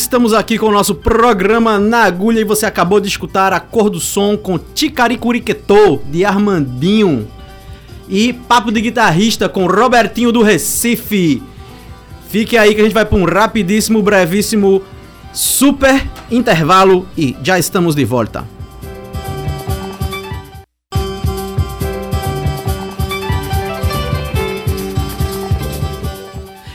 Estamos 0.09 0.33
aqui 0.33 0.57
com 0.57 0.69
o 0.69 0.73
nosso 0.73 0.95
programa 0.95 1.79
na 1.79 2.05
agulha 2.05 2.41
e 2.41 2.45
você 2.45 2.65
acabou 2.65 2.99
de 2.99 3.07
escutar 3.07 3.53
a 3.53 3.61
cor 3.61 3.91
do 3.91 4.01
som 4.01 4.39
com 4.39 4.59
Ticaricuriquetô 4.59 6.01
de 6.07 6.25
Armandinho 6.25 7.29
e 8.09 8.33
Papo 8.33 8.73
de 8.73 8.81
Guitarrista 8.81 9.51
com 9.51 9.67
Robertinho 9.67 10.33
do 10.33 10.41
Recife. 10.41 11.43
Fique 12.31 12.57
aí 12.57 12.75
que 12.75 12.81
a 12.81 12.85
gente 12.85 12.95
vai 12.95 13.05
para 13.05 13.19
um 13.19 13.27
rapidíssimo, 13.27 14.03
brevíssimo, 14.03 14.81
super 15.31 16.03
intervalo 16.31 17.07
e 17.15 17.37
já 17.43 17.59
estamos 17.59 17.95
de 17.95 18.07
volta. 18.07 18.58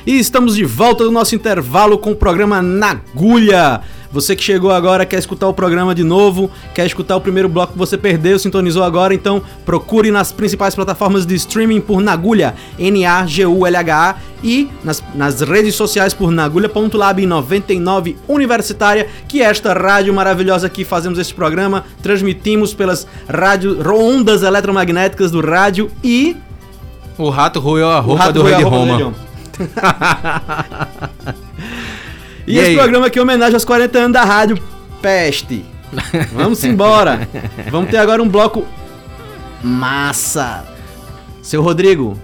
E 0.05 0.19
estamos 0.19 0.55
de 0.55 0.65
volta 0.65 1.05
do 1.05 1.11
nosso 1.11 1.33
intervalo 1.33 1.97
com 1.97 2.11
o 2.11 2.15
programa 2.15 2.61
Na 2.61 2.91
Agulha. 2.91 3.79
Você 4.11 4.35
que 4.35 4.43
chegou 4.43 4.69
agora, 4.69 5.05
quer 5.05 5.17
escutar 5.17 5.47
o 5.47 5.53
programa 5.53 5.95
de 5.95 6.03
novo, 6.03 6.51
quer 6.75 6.85
escutar 6.85 7.15
o 7.15 7.21
primeiro 7.21 7.47
bloco 7.47 7.71
que 7.71 7.79
você 7.79 7.97
perdeu, 7.97 8.37
sintonizou 8.37 8.83
agora, 8.83 9.13
então 9.13 9.41
procure 9.65 10.11
nas 10.11 10.29
principais 10.31 10.75
plataformas 10.75 11.25
de 11.25 11.33
streaming 11.35 11.79
por 11.79 12.01
Nagulha, 12.01 12.53
N-A-G-U-L-H-A, 12.77 14.17
e 14.43 14.69
nas, 14.83 15.01
nas 15.15 15.39
redes 15.39 15.73
sociais 15.73 16.13
por 16.13 16.29
nagulha.lab 16.31 17.25
99 17.25 18.17
Universitária, 18.27 19.07
que 19.25 19.41
é 19.41 19.45
esta 19.45 19.73
rádio 19.73 20.13
maravilhosa 20.13 20.69
que 20.69 20.83
fazemos 20.83 21.17
este 21.17 21.33
programa, 21.33 21.85
transmitimos 22.03 22.73
pelas 22.73 23.07
rádio, 23.27 23.79
ondas 23.89 24.43
eletromagnéticas 24.43 25.31
do 25.31 25.39
rádio 25.39 25.89
e... 26.03 26.35
O 27.17 27.29
rato 27.29 27.61
roeu 27.61 27.89
a 27.89 28.01
roupa 28.01 28.33
do 28.33 28.43
rei 28.43 28.57
de 28.57 28.63
Roma. 28.63 29.13
E, 32.45 32.55
E 32.55 32.57
esse 32.59 32.69
aí? 32.71 32.75
programa 32.75 33.07
aqui 33.07 33.17
é 33.17 33.21
homenagem 33.21 33.53
aos 33.53 33.63
40 33.63 33.97
anos 33.97 34.11
da 34.13 34.23
rádio 34.25 34.61
Peste. 35.01 35.63
Vamos 36.33 36.61
embora. 36.63 37.27
Vamos 37.71 37.89
ter 37.89 37.97
agora 37.97 38.21
um 38.21 38.27
bloco 38.27 38.65
massa. 39.63 40.65
Seu 41.41 41.61
Rodrigo, 41.61 42.17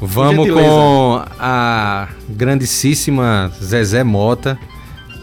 Vamos 0.00 0.46
gentileza. 0.46 0.68
com 0.68 1.22
a 1.38 2.08
grandíssima 2.28 3.50
Zezé 3.62 4.02
Mota 4.04 4.58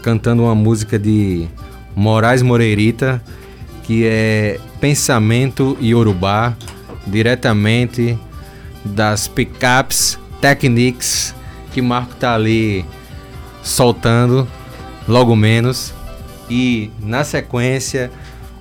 cantando 0.02 0.44
uma 0.44 0.54
música 0.54 0.98
de 0.98 1.48
Moraes 1.96 2.42
Moreirita 2.42 3.20
que 3.84 4.04
é 4.06 4.58
Pensamento 4.80 5.76
Yorubá, 5.82 6.54
diretamente 7.06 8.16
das 8.84 9.26
pickups 9.28 10.18
Technics 10.40 11.34
que 11.72 11.80
Marco 11.82 12.14
tá 12.16 12.34
ali 12.34 12.84
soltando 13.62 14.48
logo 15.06 15.36
menos 15.36 15.92
e 16.48 16.90
na 17.00 17.22
sequência 17.24 18.10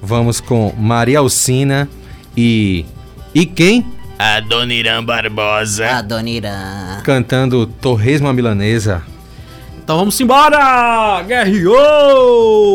vamos 0.02 0.40
com 0.42 0.74
Maria 0.78 1.20
Alcina 1.20 1.90
e 2.36 2.86
e 3.34 3.46
quem 3.46 3.86
Adoniran 4.18 5.04
Barbosa. 5.06 5.88
Adoniran. 5.92 7.02
cantando 7.06 7.66
Torresmo 7.66 8.28
à 8.28 8.34
Milanesa. 8.34 9.02
então 9.82 9.98
vamos 9.98 10.20
embora! 10.20 11.24
Guerreou! 11.26 12.70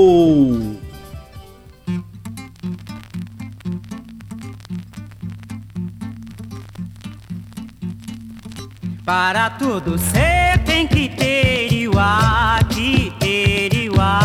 Para 9.04 9.50
tudo 9.50 9.98
cê 9.98 10.56
tem 10.64 10.86
que 10.86 11.10
ter 11.10 11.70
Iuá, 11.70 12.58
que 12.70 13.12
ter 13.20 13.74
Iuá. 13.74 14.16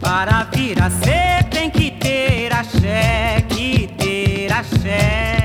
Para 0.00 0.48
vir 0.52 0.82
a 0.82 0.90
ser 0.90 1.44
tem 1.44 1.70
que 1.70 1.92
ter 1.92 2.52
axé, 2.52 3.44
que 3.48 3.86
ter 3.96 4.52
axé. 4.52 5.43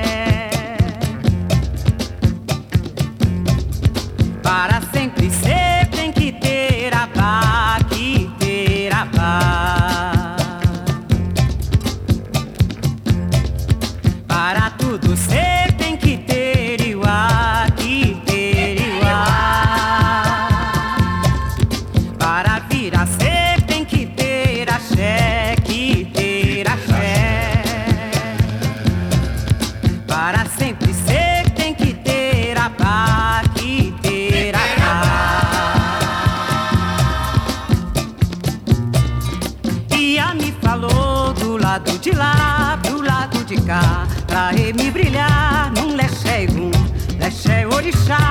shine. 47.92 48.29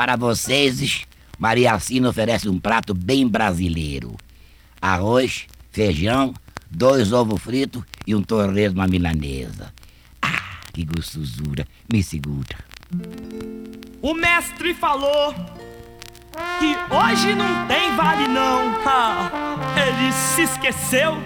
Para 0.00 0.16
vocês, 0.16 1.02
Maria 1.38 1.72
Alcina 1.72 2.08
oferece 2.08 2.48
um 2.48 2.58
prato 2.58 2.94
bem 2.94 3.28
brasileiro: 3.28 4.16
arroz, 4.80 5.46
feijão, 5.70 6.32
dois 6.70 7.12
ovos 7.12 7.42
fritos 7.42 7.82
e 8.06 8.14
um 8.14 8.22
torresmo 8.22 8.80
à 8.80 8.88
milanesa. 8.88 9.70
Ah, 10.22 10.56
que 10.72 10.86
gostosura. 10.86 11.66
Me 11.92 12.02
segura. 12.02 12.56
O 14.00 14.14
mestre 14.14 14.72
falou 14.72 15.34
que 16.58 16.74
hoje 16.94 17.34
não 17.34 17.66
tem 17.66 17.94
vale 17.94 18.26
não. 18.26 18.80
Ah, 18.86 19.30
ele 19.76 20.12
se 20.12 20.44
esqueceu 20.44 21.18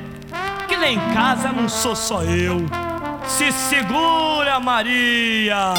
que 0.67 0.75
lá 0.75 0.89
em 0.89 0.99
casa 1.15 1.53
não 1.53 1.69
sou 1.69 1.95
só 1.95 2.25
eu. 2.25 2.67
Se 3.25 3.53
segura, 3.53 4.59
Maria. 4.59 5.75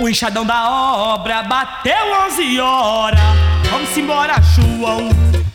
O 0.00 0.08
enxadão 0.08 0.44
da 0.44 0.68
obra 0.68 1.42
bateu 1.42 1.94
11 2.26 2.60
horas. 2.60 3.20
Vamos 3.70 3.96
embora, 3.96 4.34
João. 4.42 5.08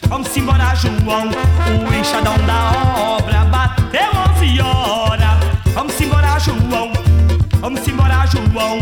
Vamos 0.08 0.36
embora, 0.38 0.74
João. 0.76 1.30
O 1.88 1.94
enxadão 1.94 2.38
da 2.46 2.72
obra 3.16 3.44
bateu 3.46 4.10
11 4.36 4.62
horas. 4.62 5.38
Vamos 5.74 6.00
embora, 6.00 6.40
João. 6.40 6.92
Vamos 7.60 7.88
embora, 7.88 8.26
João. 8.28 8.80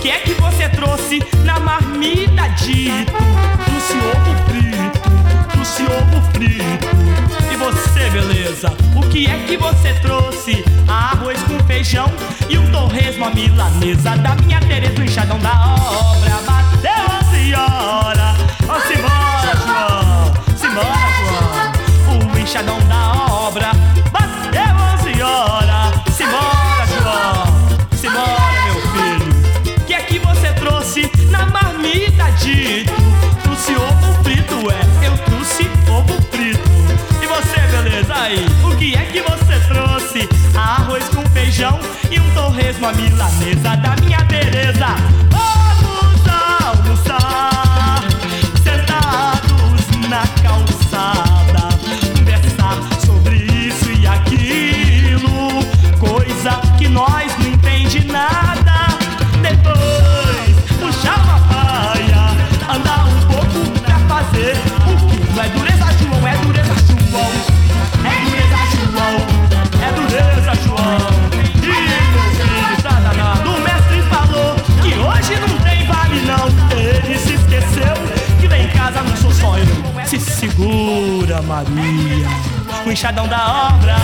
Que 0.00 0.10
é 0.10 0.18
que 0.20 0.32
você 0.34 0.68
trouxe 0.68 1.20
na 1.44 1.60
marmita 1.60 2.48
dito? 2.56 3.12
Trouxe 3.64 3.94
ovo 3.98 4.34
frito, 4.48 5.48
trouxe 5.52 5.82
ovo 5.84 6.22
frito. 6.32 7.17
Você, 7.68 8.08
beleza? 8.08 8.72
O 8.96 9.02
que 9.10 9.26
é 9.26 9.44
que 9.46 9.58
você 9.58 9.92
trouxe? 10.00 10.64
Arroz 10.88 11.38
com 11.42 11.58
feijão 11.66 12.10
e 12.48 12.56
um 12.56 12.72
torresmo 12.72 13.26
à 13.26 13.30
milanesa 13.30 14.16
da 14.16 14.34
minha 14.36 14.58
Tereza, 14.58 14.98
o 14.98 15.04
enxadão 15.04 15.38
da 15.38 15.50
obra. 15.50 16.30
Bateu 16.46 16.90
11 17.28 17.54
horas. 17.54 18.38
Vamos 18.66 18.90
embora, 18.90 19.52
João. 19.66 20.32
Simbora, 20.56 20.96
João. 22.08 22.32
O 22.32 22.38
enxadão 22.38 22.80
da 22.88 23.12
obra. 23.34 23.72
Bateu 24.12 25.10
11 25.10 25.22
horas. 25.22 25.94
Simbora, 26.16 26.86
João. 26.86 27.44
Simbora, 27.92 28.62
meu 28.64 28.80
filho. 28.92 29.84
Que 29.86 29.92
é 29.92 30.00
que 30.00 30.18
você 30.20 30.54
trouxe 30.54 31.10
na 31.30 31.44
marmita 31.44 32.30
dito? 32.38 32.77
À 42.84 42.92
milanesa 42.92 43.76
da 43.76 43.96
minha 44.00 44.24
Tereza. 44.26 45.17
Maria, 81.66 82.28
o 82.86 82.92
enxadão 82.92 83.26
da 83.26 83.68
obra 83.72 83.96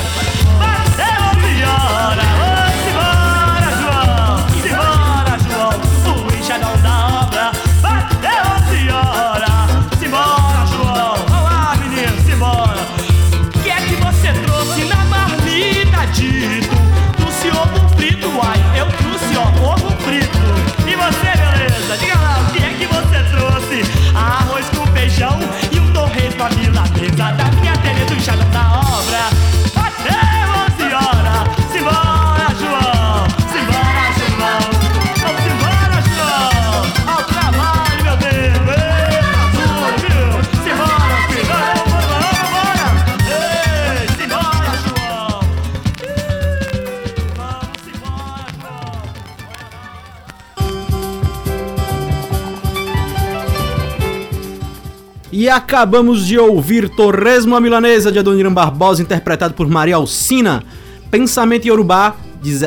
acabamos 55.55 56.27
de 56.27 56.39
ouvir 56.39 56.89
Torresmo 56.89 57.55
a 57.55 57.61
Milanesa 57.61 58.11
de 58.11 58.19
Adoniran 58.19 58.53
Barbosa, 58.53 59.03
interpretado 59.03 59.55
por 59.55 59.69
Maria 59.69 59.97
Alcina. 59.97 60.65
Pensamento 61.11 61.67
Yorubá, 61.67 62.17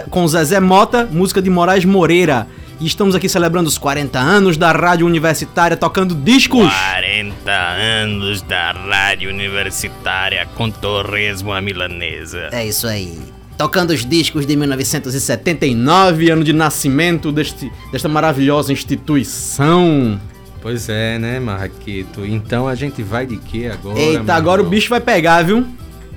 com 0.09 0.25
Zezé 0.27 0.59
Mota, 0.59 1.05
música 1.11 1.41
de 1.41 1.49
Moraes 1.49 1.83
Moreira. 1.83 2.47
E 2.79 2.85
estamos 2.85 3.13
aqui 3.15 3.27
celebrando 3.27 3.67
os 3.67 3.77
40 3.77 4.17
anos 4.19 4.55
da 4.55 4.71
Rádio 4.71 5.05
Universitária, 5.05 5.75
tocando 5.75 6.15
discos. 6.15 6.71
40 6.71 7.51
anos 7.51 8.41
da 8.43 8.71
Rádio 8.71 9.29
Universitária 9.29 10.47
com 10.55 10.69
Torresmo 10.69 11.51
a 11.51 11.59
Milanesa. 11.59 12.49
É 12.51 12.65
isso 12.65 12.87
aí. 12.87 13.19
Tocando 13.57 13.89
os 13.91 14.05
discos 14.05 14.45
de 14.45 14.55
1979, 14.55 16.29
ano 16.29 16.43
de 16.43 16.53
nascimento 16.53 17.31
deste, 17.31 17.71
desta 17.91 18.07
maravilhosa 18.07 18.71
instituição. 18.71 20.19
Pois 20.61 20.89
é, 20.89 21.17
né, 21.19 21.39
Marraquito? 21.39 22.25
Então 22.25 22.67
a 22.67 22.75
gente 22.75 23.01
vai 23.03 23.25
de 23.25 23.37
quê 23.37 23.69
agora? 23.71 23.99
Eita, 23.99 24.33
agora 24.33 24.61
o 24.61 24.65
bicho 24.65 24.89
vai 24.89 24.99
pegar, 24.99 25.43
viu? 25.43 25.65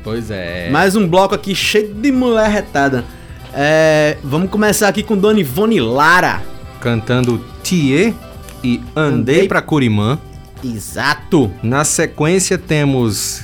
Pois 0.02 0.30
é. 0.30 0.70
Mais 0.70 0.96
um 0.96 1.06
bloco 1.06 1.34
aqui 1.34 1.54
cheio 1.54 1.92
de 1.94 2.10
mulher 2.10 2.48
retada. 2.50 3.04
É, 3.52 4.16
vamos 4.24 4.50
começar 4.50 4.88
aqui 4.88 5.02
com 5.02 5.16
Dona 5.16 5.40
Ivone 5.40 5.80
Lara. 5.80 6.42
Cantando 6.80 7.38
Thier 7.62 8.14
e 8.64 8.80
Andei, 8.96 9.36
Andei- 9.40 9.48
pra 9.48 9.60
Curimã. 9.60 10.18
Exato. 10.64 11.50
Na 11.62 11.84
sequência 11.84 12.56
temos 12.56 13.42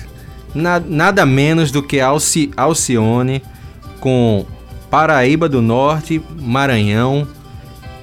na- 0.54 0.80
nada 0.80 1.26
menos 1.26 1.70
do 1.70 1.82
que 1.82 2.00
Alci, 2.00 2.50
Alcione 2.56 3.42
com 4.00 4.46
Paraíba 4.90 5.48
do 5.48 5.60
Norte, 5.60 6.22
Maranhão 6.40 7.26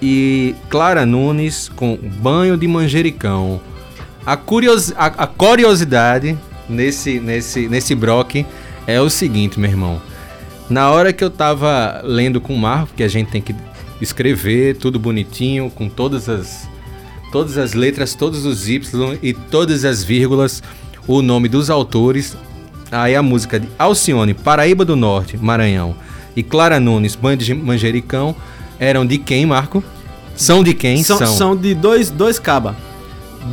e 0.06 0.54
Clara 0.70 1.06
Nunes 1.06 1.72
com 1.74 1.98
Banho 2.22 2.58
de 2.58 2.68
Manjericão. 2.68 3.62
A, 4.26 4.36
curios, 4.36 4.92
a, 4.98 5.06
a 5.06 5.28
curiosidade 5.28 6.38
nesse, 6.68 7.22
nesse, 7.22 7.70
nesse 7.70 7.96
broque 7.96 8.46
é 8.86 9.00
o 9.00 9.10
seguinte, 9.10 9.58
meu 9.58 9.70
irmão. 9.70 10.02
Na 10.70 10.92
hora 10.92 11.14
que 11.14 11.24
eu 11.24 11.30
tava 11.30 12.02
lendo 12.04 12.42
com 12.42 12.54
o 12.54 12.60
Marco, 12.60 12.94
que 12.98 13.04
a 13.04 13.08
gente 13.08 13.32
tem 13.32 13.42
que 13.42 13.56
escrever 14.02 14.76
tudo 14.76 15.00
bonitinho, 15.00 15.70
com 15.70 15.88
todas 15.88 16.28
as 16.28 16.68
todas 17.32 17.58
as 17.58 17.74
letras, 17.74 18.14
todos 18.14 18.46
os 18.46 18.68
Y 18.68 19.18
e 19.24 19.34
todas 19.34 19.86
as 19.86 20.04
vírgulas, 20.04 20.62
o 21.08 21.22
nome 21.22 21.48
dos 21.48 21.70
autores. 21.70 22.36
Aí 22.92 23.16
a 23.16 23.24
música 23.24 23.58
de 23.58 23.70
Alcione, 23.80 24.34
Paraíba 24.34 24.84
do 24.84 24.98
Norte, 24.98 25.38
Maranhão, 25.38 25.96
e 26.36 26.44
Clara 26.44 26.78
Nunes, 26.78 27.16
Band 27.16 27.38
de 27.38 27.54
Manjericão, 27.54 28.36
eram 28.84 29.06
de 29.06 29.18
quem, 29.18 29.46
Marco? 29.46 29.84
São 30.36 30.64
de 30.64 30.74
quem? 30.74 31.04
São, 31.04 31.26
são 31.26 31.56
de 31.56 31.74
dois, 31.74 32.10
dois 32.10 32.40
cabas. 32.40 32.76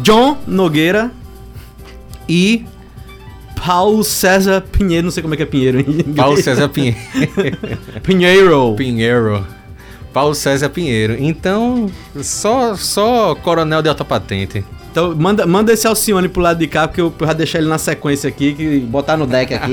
John 0.03 0.39
Nogueira 0.47 1.11
E 2.29 2.65
Paulo 3.65 4.03
César 4.03 4.63
Pinheiro, 4.63 5.05
não 5.05 5.11
sei 5.11 5.23
como 5.23 5.35
é 5.35 5.37
que 5.37 5.43
é 5.43 5.47
Pinheiro. 5.47 5.85
Paulo 6.17 6.41
César 6.41 6.69
Pinheiro. 6.69 6.97
Pinheiro. 8.03 8.75
Pinheiro. 8.75 9.47
Paulo 10.13 10.35
César 10.35 10.71
Pinheiro. 10.71 11.17
Então, 11.19 11.91
só, 12.23 12.75
só 12.75 13.35
coronel 13.35 13.83
de 13.83 13.89
alta 13.89 14.05
patente. 14.05 14.65
Então 14.91 15.15
manda, 15.15 15.47
manda 15.47 15.73
esse 15.73 15.87
Alcione 15.87 16.29
pro 16.29 16.43
lado 16.43 16.59
de 16.59 16.67
cá, 16.67 16.89
porque 16.89 17.01
eu 17.01 17.15
vou 17.17 17.35
deixar 17.35 17.59
ele 17.59 17.69
na 17.69 17.79
sequência 17.79 18.29
aqui, 18.29 18.55
que 18.55 18.81
botar 18.81 19.17
no 19.17 19.27
deck 19.27 19.55
aqui. 19.55 19.73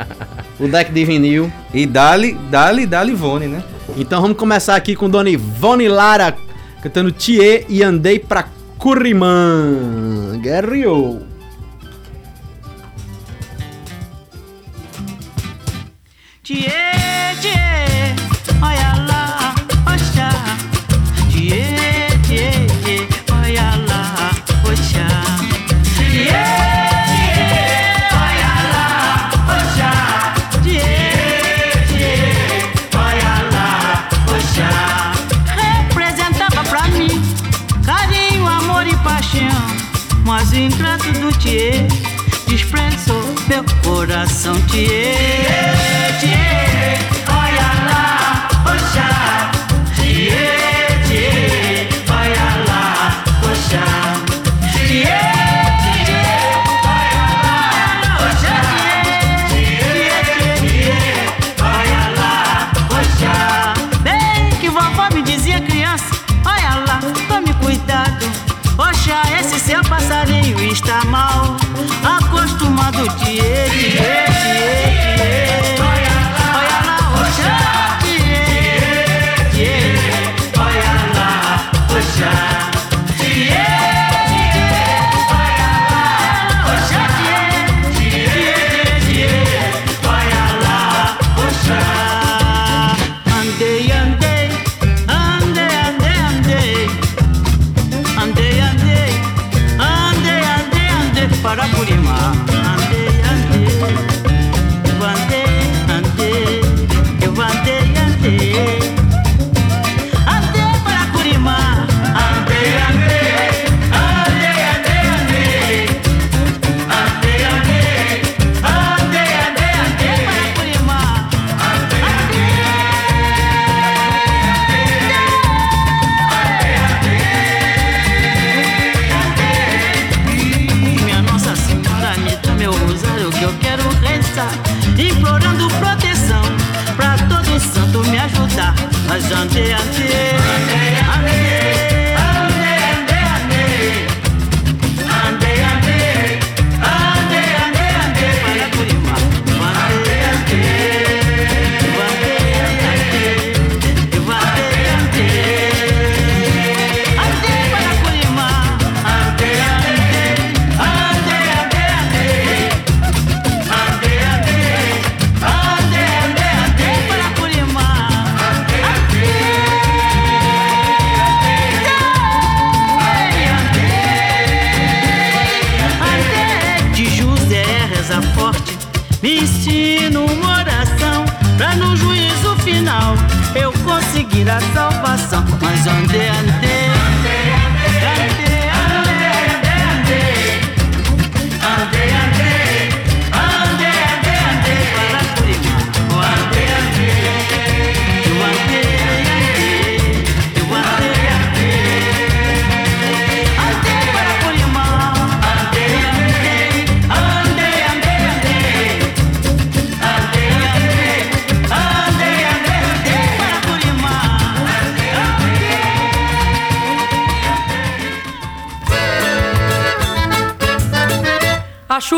o 0.58 0.68
deck 0.68 0.90
de 0.92 1.04
vinil. 1.04 1.52
E 1.72 1.84
dali, 1.86 2.34
dali, 2.50 2.86
dali 2.86 3.12
Ivone, 3.12 3.46
né? 3.48 3.62
Então 3.96 4.20
vamos 4.20 4.36
começar 4.36 4.74
aqui 4.74 4.96
com 4.96 5.08
Dona 5.08 5.30
Ivone 5.30 5.88
Lara 5.88 6.36
cantando 6.82 7.12
Tie 7.12 7.64
e 7.68 7.82
Andei 7.82 8.18
pra 8.18 8.48
Curimã, 8.76 10.38
Guerreou. 10.42 11.22
Tie 16.42 16.83
meu 43.54 43.64
coração 43.84 44.54
te. 44.66 44.78
Yeah, 44.78 46.24
yeah. 46.24 46.73
Esse 69.40 69.58
seu 69.60 69.82
passarinho 69.84 70.58
está 70.72 71.04
mal, 71.04 71.56
acostumado 72.02 73.02
de 73.02 73.16
tiê, 73.24 73.68
tiê, 73.70 73.90
tiê, 73.90 74.24
tiê. 75.16 75.80
Olha 75.80 76.78
lá 76.86 76.98
o 77.14 77.24
chá, 77.36 77.98
tiê, 78.02 78.42
tiê. 79.52 79.76
Olha 80.58 80.94
lá 81.16 81.32
o 81.90 82.18
chá. 82.18 82.53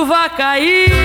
Vai 0.06 0.30
cair. 0.30 0.95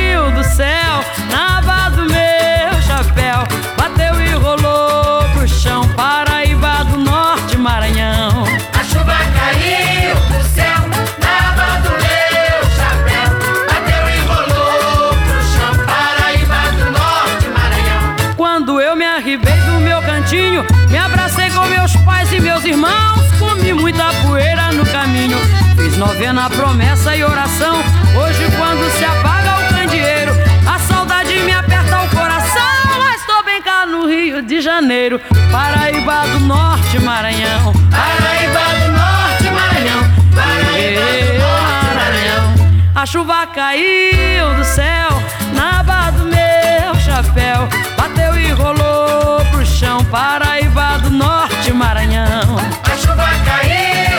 Janeiro, 34.61 35.19
Paraíba 35.51 36.21
do 36.27 36.39
Norte, 36.41 36.99
Maranhão. 36.99 37.73
Paraíba 37.89 38.59
do 38.79 38.91
Norte, 38.91 39.49
Maranhão. 39.49 40.01
Paraíba 40.35 41.01
do 41.01 41.39
Norte, 41.39 41.95
Maranhão. 41.95 42.93
A 42.93 43.05
chuva 43.05 43.47
caiu 43.47 44.53
do 44.55 44.63
céu, 44.63 45.09
na 45.55 45.81
barra 45.81 46.11
do 46.11 46.25
meu 46.25 46.95
chapéu, 47.03 47.67
bateu 47.97 48.37
e 48.39 48.51
rolou 48.51 49.43
pro 49.51 49.65
chão, 49.65 50.03
Paraíba 50.05 50.99
do 50.99 51.09
Norte, 51.09 51.73
Maranhão. 51.73 52.57
A 52.83 52.97
chuva 52.97 53.29
caiu. 53.43 54.10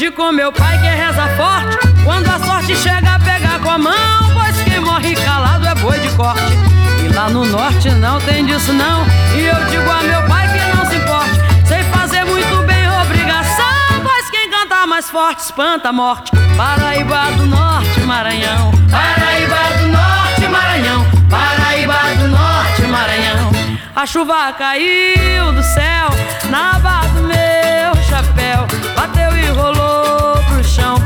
aprendi 0.00 0.10
com 0.12 0.32
meu 0.32 0.50
pai 0.50 0.78
que 0.78 0.86
reza 0.86 1.28
forte. 1.36 1.76
Quando 2.04 2.26
a 2.26 2.38
sorte 2.38 2.74
chega, 2.76 3.18
pega 3.18 3.58
com 3.58 3.68
a 3.68 3.78
mão. 3.78 4.32
Pois 4.32 4.62
quem 4.62 4.80
morre 4.80 5.14
calado 5.14 5.66
é 5.66 5.74
boi 5.74 5.98
de 6.00 6.08
corte. 6.16 6.52
E 7.04 7.08
lá 7.14 7.28
no 7.28 7.44
norte 7.44 7.90
não 7.90 8.18
tem 8.20 8.46
disso 8.46 8.72
não. 8.72 9.04
E 9.36 9.44
eu 9.44 9.54
digo 9.66 9.90
a 9.90 10.02
meu 10.02 10.22
pai 10.26 10.48
que 10.48 10.76
não 10.76 10.86
se 10.86 10.96
importe. 10.96 11.38
Sei 11.66 11.82
fazer 11.84 12.24
muito 12.24 12.62
bem 12.66 12.88
obrigação. 13.02 14.00
Pois 14.02 14.30
quem 14.30 14.50
cantar 14.50 14.86
mais 14.86 15.10
forte 15.10 15.40
espanta 15.40 15.90
a 15.90 15.92
morte. 15.92 16.32
Paraíba 16.56 17.32
do 17.36 17.44
Norte, 17.44 18.00
Maranhão. 18.00 18.70
Paraíba 18.90 19.78
do 19.80 19.88
Norte, 19.88 20.48
Maranhão. 20.48 21.06
Paraíba 21.28 21.98
do 22.18 22.28
Norte, 22.28 22.82
Maranhão. 22.82 23.50
A 23.94 24.06
chuva 24.06 24.50
caiu 24.54 25.52
do 25.52 25.62
céu. 25.62 25.89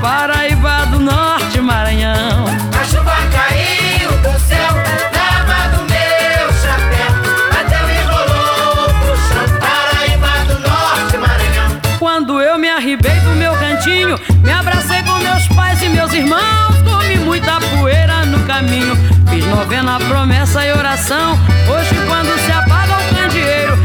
Paraíba 0.05 0.85
do 0.91 1.01
Norte, 1.01 1.63
Maranhão. 1.63 2.45
A 2.79 2.85
chuva 2.85 3.17
caiu 3.33 4.11
do 4.11 4.39
céu, 4.39 4.69
tava 5.11 5.75
do 5.75 5.83
meu 5.85 6.53
chapéu, 6.61 7.11
Até 7.59 7.83
me 7.87 8.03
rolou 8.03 8.85
pro 9.01 9.17
chão. 9.17 9.59
Paraíba 9.59 10.45
do 10.47 10.61
Norte, 10.61 11.17
Maranhão. 11.17 11.81
Quando 11.99 12.39
eu 12.43 12.59
me 12.59 12.69
arribei 12.69 13.19
do 13.21 13.31
meu 13.31 13.55
cantinho, 13.55 14.21
me 14.43 14.53
abracei 14.53 15.03
com 15.05 15.19
meus 15.21 15.49
pais 15.57 15.83
e 15.83 15.89
meus 15.89 16.13
irmãos, 16.13 16.83
comi 16.85 17.17
muita 17.21 17.59
poeira 17.63 18.27
no 18.27 18.41
caminho, 18.41 18.95
fiz 19.31 19.47
novena, 19.47 19.99
promessa 20.01 20.67
e 20.67 20.73
oração. 20.73 21.33
Hoje 21.67 21.95
quando 22.07 22.39
se 22.45 22.53
apaga 22.53 22.99
o 22.99 23.15
candeeiro 23.15 23.84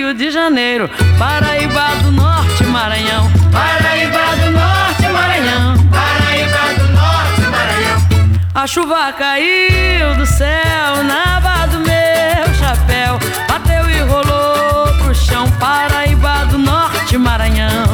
Rio 0.00 0.14
de 0.14 0.30
Janeiro, 0.30 0.88
Paraíba 1.18 1.88
do 2.02 2.10
Norte, 2.10 2.64
Maranhão. 2.64 3.30
Paraíba 3.52 4.34
do 4.42 4.50
Norte, 4.50 5.02
Maranhão. 5.12 5.74
Paraíba 5.90 6.62
do 6.78 6.92
Norte, 6.94 7.40
Maranhão. 7.42 8.40
A 8.54 8.66
chuva 8.66 9.12
caiu 9.12 10.14
do 10.16 10.24
céu 10.24 11.04
na 11.04 11.36
aba 11.36 11.66
do 11.66 11.80
meu 11.80 12.54
chapéu. 12.58 13.18
Bateu 13.46 13.90
e 13.90 14.00
rolou 14.10 14.86
pro 15.02 15.14
chão, 15.14 15.46
Paraíba 15.58 16.46
do 16.46 16.56
Norte, 16.56 17.18
Maranhão. 17.18 17.84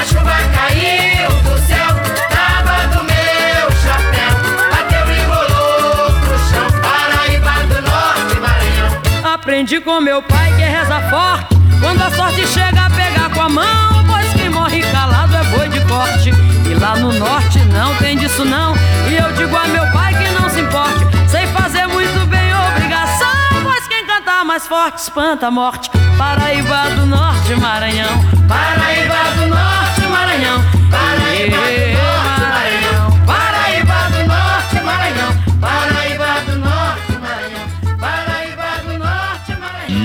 A 0.00 0.04
chuva 0.04 0.36
caiu 0.54 1.28
do 1.42 1.58
céu, 1.66 1.88
tava 2.30 2.86
do 2.94 3.02
meu 3.02 3.66
chapéu. 3.82 4.32
Bateu 4.70 5.12
e 5.12 5.20
rolou 5.24 6.12
pro 6.20 6.38
chão, 6.48 6.80
Paraíba 6.80 7.74
do 7.74 7.82
Norte, 7.82 8.38
Maranhão. 8.40 9.34
Aprendi 9.34 9.80
com 9.80 10.00
meu 10.00 10.22
pai 10.22 10.52
que 10.56 10.62
reza 10.62 11.00
forte. 11.10 11.55
Quando 11.80 12.02
a 12.02 12.10
sorte 12.10 12.46
chega 12.46 12.86
a 12.86 12.90
pegar 12.90 13.30
com 13.30 13.42
a 13.42 13.48
mão, 13.48 14.04
pois 14.06 14.32
quem 14.34 14.48
morre 14.48 14.80
calado 14.90 15.34
é 15.36 15.44
boi 15.44 15.68
de 15.68 15.80
corte. 15.86 16.30
E 16.68 16.74
lá 16.74 16.96
no 16.96 17.12
norte 17.12 17.58
não 17.72 17.94
tem 17.96 18.16
disso 18.16 18.44
não. 18.44 18.74
E 19.08 19.16
eu 19.16 19.32
digo 19.32 19.56
a 19.56 19.66
meu 19.66 19.86
pai 19.92 20.14
que 20.14 20.28
não 20.30 20.48
se 20.50 20.60
importe. 20.60 21.04
Sei 21.28 21.46
fazer 21.48 21.86
muito 21.86 22.26
bem 22.26 22.54
obrigação, 22.54 23.62
pois 23.62 23.86
quem 23.86 24.06
cantar 24.06 24.44
mais 24.44 24.66
forte 24.66 24.98
espanta 24.98 25.46
a 25.46 25.50
morte. 25.50 25.90
Paraíba 26.16 26.90
do 26.96 27.06
Norte, 27.06 27.54
Maranhão. 27.56 28.24
Paraíba 28.48 29.30
do 29.36 29.46
Norte, 29.48 30.00
Maranhão. 30.10 30.64
Paraíba 30.90 31.56
do 31.56 31.56
Norte, 31.56 31.95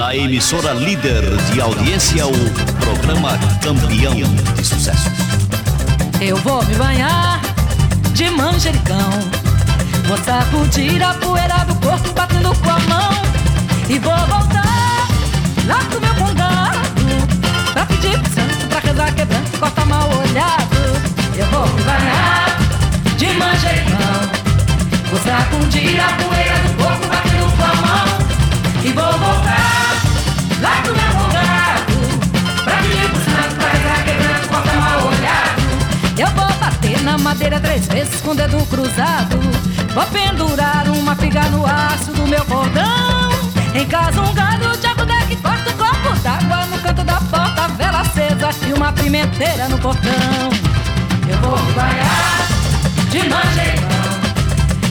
Na 0.01 0.15
emissora 0.15 0.73
líder 0.73 1.21
de 1.53 1.61
audiência, 1.61 2.25
o 2.25 2.33
programa 2.79 3.37
campeão 3.61 4.15
de 4.55 4.65
sucesso. 4.65 5.07
Eu 6.19 6.37
vou 6.37 6.65
me 6.65 6.73
banhar 6.73 7.39
de 8.11 8.27
manjericão. 8.31 9.11
Vou 10.07 10.17
sacudir 10.17 11.03
a 11.03 11.13
poeira 11.13 11.65
do 11.65 11.75
corpo 11.75 12.11
batendo 12.13 12.51
com 12.61 12.69
a 12.71 12.79
mão. 12.79 13.11
E 13.87 13.99
vou 13.99 14.17
voltar 14.25 15.07
lá 15.67 15.77
pro 15.87 16.01
meu 16.01 16.15
congado. 16.15 17.71
Pra 17.71 17.85
pedir 17.85 18.19
pro 18.19 18.33
santo, 18.33 18.67
pra 18.69 18.79
rezar 18.79 19.13
quebrando, 19.13 19.59
corta 19.59 19.85
mal 19.85 20.09
olhado. 20.09 20.77
Eu 21.37 21.45
vou 21.51 21.67
me 21.67 21.83
banhar 21.83 22.57
de 23.17 23.27
manjericão. 23.33 24.31
Vou 25.11 25.19
sacudir 25.19 25.99
a 25.99 26.11
poeira 26.13 26.57
do 26.57 26.83
corpo 26.83 27.07
batendo 27.07 27.55
com 27.55 27.63
a 27.63 27.67
mão. 27.67 27.70
E 28.83 28.91
vou 28.93 29.11
voltar 29.11 30.01
lá 30.59 30.81
pro 30.81 30.93
meu 30.93 31.11
congado. 31.11 31.93
Pra 32.63 32.77
pro 32.77 33.19
santo, 33.21 33.55
pra 33.55 34.03
quebrando, 34.03 34.47
corta 34.49 34.73
mal 34.73 35.07
olhado. 35.07 35.61
Eu 36.17 36.27
vou 36.29 36.51
bater 36.59 37.01
na 37.03 37.17
madeira 37.19 37.59
três 37.59 37.85
vezes 37.85 38.21
com 38.21 38.31
o 38.31 38.35
dedo 38.35 38.57
cruzado. 38.65 39.39
Vou 39.93 40.05
pendurar 40.07 40.89
uma 40.89 41.15
figa 41.15 41.41
no 41.49 41.63
aço 41.65 42.11
do 42.13 42.25
meu 42.27 42.43
cordão. 42.45 43.29
Em 43.75 43.85
casa 43.85 44.19
um 44.19 44.33
galho 44.33 44.75
de 44.75 44.87
aguda 44.87 45.13
que 45.27 45.35
corta 45.35 45.69
o 45.69 45.73
copo 45.73 46.19
d'água 46.23 46.65
no 46.65 46.79
canto 46.79 47.03
da 47.03 47.21
porta, 47.21 47.67
vela 47.77 48.01
acesa 48.01 48.49
e 48.67 48.73
uma 48.73 48.91
pimenteira 48.93 49.69
no 49.69 49.77
portão. 49.77 50.11
Eu 51.29 51.37
vou 51.37 51.57
me 51.57 51.71
banhar 51.73 52.47
de 53.11 53.29
manjericão. 53.29 53.91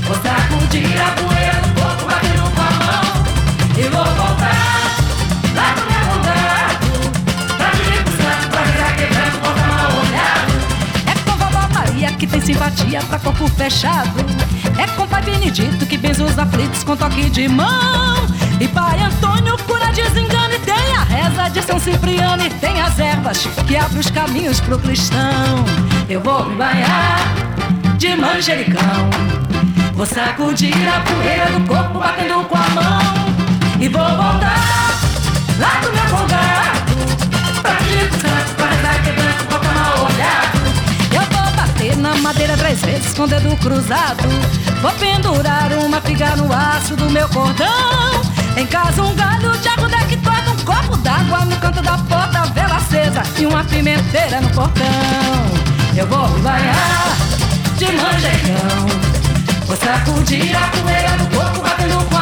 Vou 0.07 0.17
sacudir 0.23 1.01
a 1.01 1.11
poeira 1.21 1.61
do 1.61 1.80
E 3.81 3.89
vou 3.89 4.05
voltar 4.05 4.91
lá 5.55 5.73
pro 5.75 5.87
meu 5.91 6.05
congado. 6.11 6.87
Pra 7.57 7.71
pro 7.71 8.13
santo, 8.13 8.49
pra 8.51 8.61
rezar 8.61 8.95
quebrando, 8.95 9.41
corta 9.41 9.67
mal 9.69 9.91
olhado. 10.01 10.53
É 11.07 11.15
com 11.25 11.37
vovó 11.39 11.69
Maria 11.73 12.13
que 12.13 12.27
tem 12.27 12.43
simpatia 12.43 13.01
pra 13.05 13.19
corpo 13.19 13.49
fechado. 13.49 14.21
É 14.79 14.87
com 14.89 15.07
pai 15.07 15.23
Benedito 15.23 15.87
que 15.87 15.97
benze 15.97 16.23
os 16.23 16.39
aflitos 16.39 16.85
com 16.85 16.95
toque 16.95 17.31
de 17.31 17.49
mão. 17.49 18.27
E 18.61 18.69
pai 18.69 19.03
Antônio 19.03 19.57
cura 19.67 19.91
desengano 19.95 20.53
e 20.53 20.59
tem 20.59 20.95
a 20.95 21.03
reza 21.03 21.49
de 21.49 21.63
São 21.63 21.81
Cipriano 21.81 22.45
e 22.45 22.51
tem 22.51 22.83
as 22.83 22.99
ervas 22.99 23.49
que 23.67 23.79
abrem 23.79 24.01
os 24.01 24.11
caminhos 24.11 24.61
pro 24.61 24.79
cristão. 24.79 25.65
Eu 26.07 26.21
vou 26.21 26.45
me 26.51 26.57
banhar 26.57 27.19
de 27.97 28.15
manjericão. 28.15 29.09
Vou 29.95 30.05
sacudir 30.05 30.75
a 30.87 31.01
poeira 31.01 31.47
do 31.47 31.67
corpo 31.67 31.99
batendo 31.99 32.45
com 32.45 32.57
a 32.57 32.69
mão. 32.69 33.20
E 33.81 33.89
vou 33.89 34.03
voltar 34.03 35.01
lá 35.59 35.81
pro 35.81 35.91
meu 35.91 36.05
congado. 36.05 37.63
Pra 37.63 37.73
pro 37.73 38.21
santo, 38.21 38.55
pra 38.55 38.67
rezar 38.67 39.03
quebrando, 39.03 39.49
corta 39.49 39.69
mal 39.73 40.05
olhado. 40.05 40.59
Eu 41.11 41.23
vou 41.23 41.51
bater 41.53 41.97
na 41.97 42.15
madeira 42.17 42.59
três 42.59 42.79
vezes 42.83 43.15
com 43.15 43.23
o 43.23 43.27
dedo 43.27 43.57
cruzado. 43.57 44.29
Vou 44.83 44.93
pendurar 44.93 45.73
uma 45.83 45.99
figa 46.03 46.37
no 46.37 46.53
aço 46.53 46.95
do 46.95 47.09
meu 47.09 47.27
cordão. 47.31 48.21
Em 48.55 48.67
casa 48.67 49.03
um 49.03 49.15
galho 49.15 49.51
de 49.57 49.69
aguda 49.69 49.97
que 50.05 50.19
corta 50.19 50.51
um 50.51 50.57
copo 50.59 50.99
d'água 50.99 51.47
no 51.47 51.57
canto 51.57 51.81
da 51.81 51.97
porta, 51.97 52.53
vela 52.53 52.77
acesa 52.77 53.23
e 53.39 53.47
uma 53.47 53.65
pimenteira 53.65 54.43
no 54.43 54.51
portão. 54.51 54.85
Eu 55.97 56.07
vou 56.07 56.29
me 56.29 56.43
banhar 56.43 57.17
de 57.79 57.87
manjericão. 57.87 58.87
Vou 59.67 59.77
sacudir 59.79 60.55
a 60.55 60.69
poeira 60.69 61.17
do 61.17 61.35
corpo 61.35 61.63
batendo 61.63 62.05
com 62.11 62.20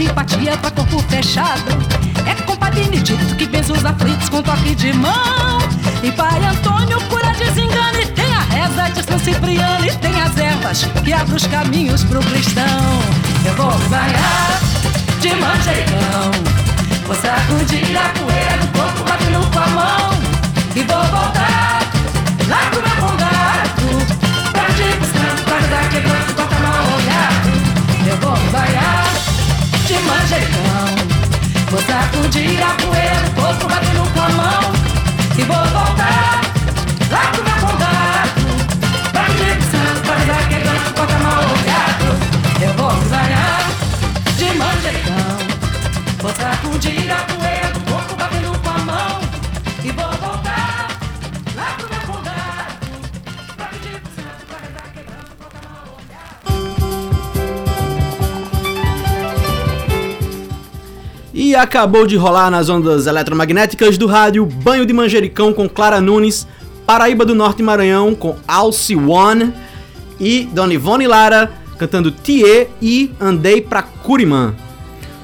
simpatia 0.00 0.56
pra 0.56 0.70
corpo 0.70 0.98
fechado. 1.10 1.76
É 2.26 2.34
com 2.42 2.56
pai 2.56 2.70
Benedito 2.70 3.36
que 3.36 3.46
benze 3.46 3.70
os 3.70 3.84
aflitos 3.84 4.30
com 4.30 4.42
toque 4.42 4.74
de 4.74 4.94
mão. 4.94 5.58
E 6.02 6.10
pai 6.10 6.42
Antônio 6.42 6.98
cura 7.02 7.34
desengano 7.34 8.00
e 8.00 8.06
tem 8.06 8.32
a 8.32 8.40
reza 8.40 8.88
de 8.90 9.02
São 9.02 9.18
Cipriano 9.18 9.84
e 9.84 9.94
tem 9.96 10.18
as 10.22 10.36
ervas 10.38 10.84
que 11.04 11.12
abrem 11.12 11.36
os 11.36 11.46
caminhos 11.46 12.02
pro 12.04 12.20
cristão. 12.20 12.64
Eu 13.44 13.54
vou 13.56 13.78
banhar 13.90 14.60
de 15.20 15.34
manjericão. 15.34 16.30
Vou 17.06 17.16
sacudir 17.16 17.96
a 17.96 18.08
poeira 18.18 18.56
do 18.56 18.68
corpo 18.68 19.04
batendo 19.04 19.50
com 19.50 19.58
a 19.58 19.66
mão. 19.66 20.10
E 20.74 20.82
vou 20.82 21.04
voltar 21.04 21.80
lá 22.48 22.70
pro 22.70 22.89
vou 28.30 28.38
me 28.38 28.50
banhar 28.50 29.04
de 29.86 29.94
manjericão. 30.06 30.86
Vou 31.70 31.80
sacudir 31.82 32.62
a 32.62 32.74
poeira 32.74 33.20
do 33.24 33.30
corpo 33.40 33.68
batendo 33.68 34.08
com 34.12 34.20
a 34.20 34.28
mão. 34.28 34.72
E 35.36 35.42
vou 35.42 35.56
voltar 35.56 36.40
lá 37.10 37.32
pro 37.32 37.42
meu 37.42 37.58
congado. 37.66 38.40
Pra 39.12 39.24
pro 39.24 39.62
santo, 39.70 40.00
pra 40.04 40.14
ajudar 40.14 40.48
quebrando, 40.48 40.94
corta 40.94 41.18
mal 41.18 41.42
olhado. 41.42 42.06
Eu 42.62 42.72
vou 42.74 42.92
me 42.94 43.08
banhar 43.08 43.62
de 44.38 44.48
manjericão. 44.58 45.36
Vou 46.22 46.32
sacudir 46.34 47.10
a 47.10 47.16
poeira 47.24 47.79
Acabou 61.54 62.06
de 62.06 62.16
rolar 62.16 62.50
nas 62.50 62.68
ondas 62.68 63.06
eletromagnéticas 63.06 63.98
do 63.98 64.06
rádio 64.06 64.44
Banho 64.46 64.86
de 64.86 64.92
Manjericão 64.92 65.52
com 65.52 65.68
Clara 65.68 66.00
Nunes, 66.00 66.46
Paraíba 66.86 67.24
do 67.24 67.34
Norte 67.34 67.60
e 67.60 67.62
Maranhão 67.62 68.14
com 68.14 68.36
Alce 68.46 68.94
One 68.96 69.52
e 70.18 70.44
Dona 70.52 70.74
Ivone 70.74 71.06
Lara 71.06 71.50
cantando 71.78 72.10
Tie 72.10 72.68
e 72.82 73.10
Andei 73.20 73.60
pra 73.60 73.82
Curimã. 73.82 74.54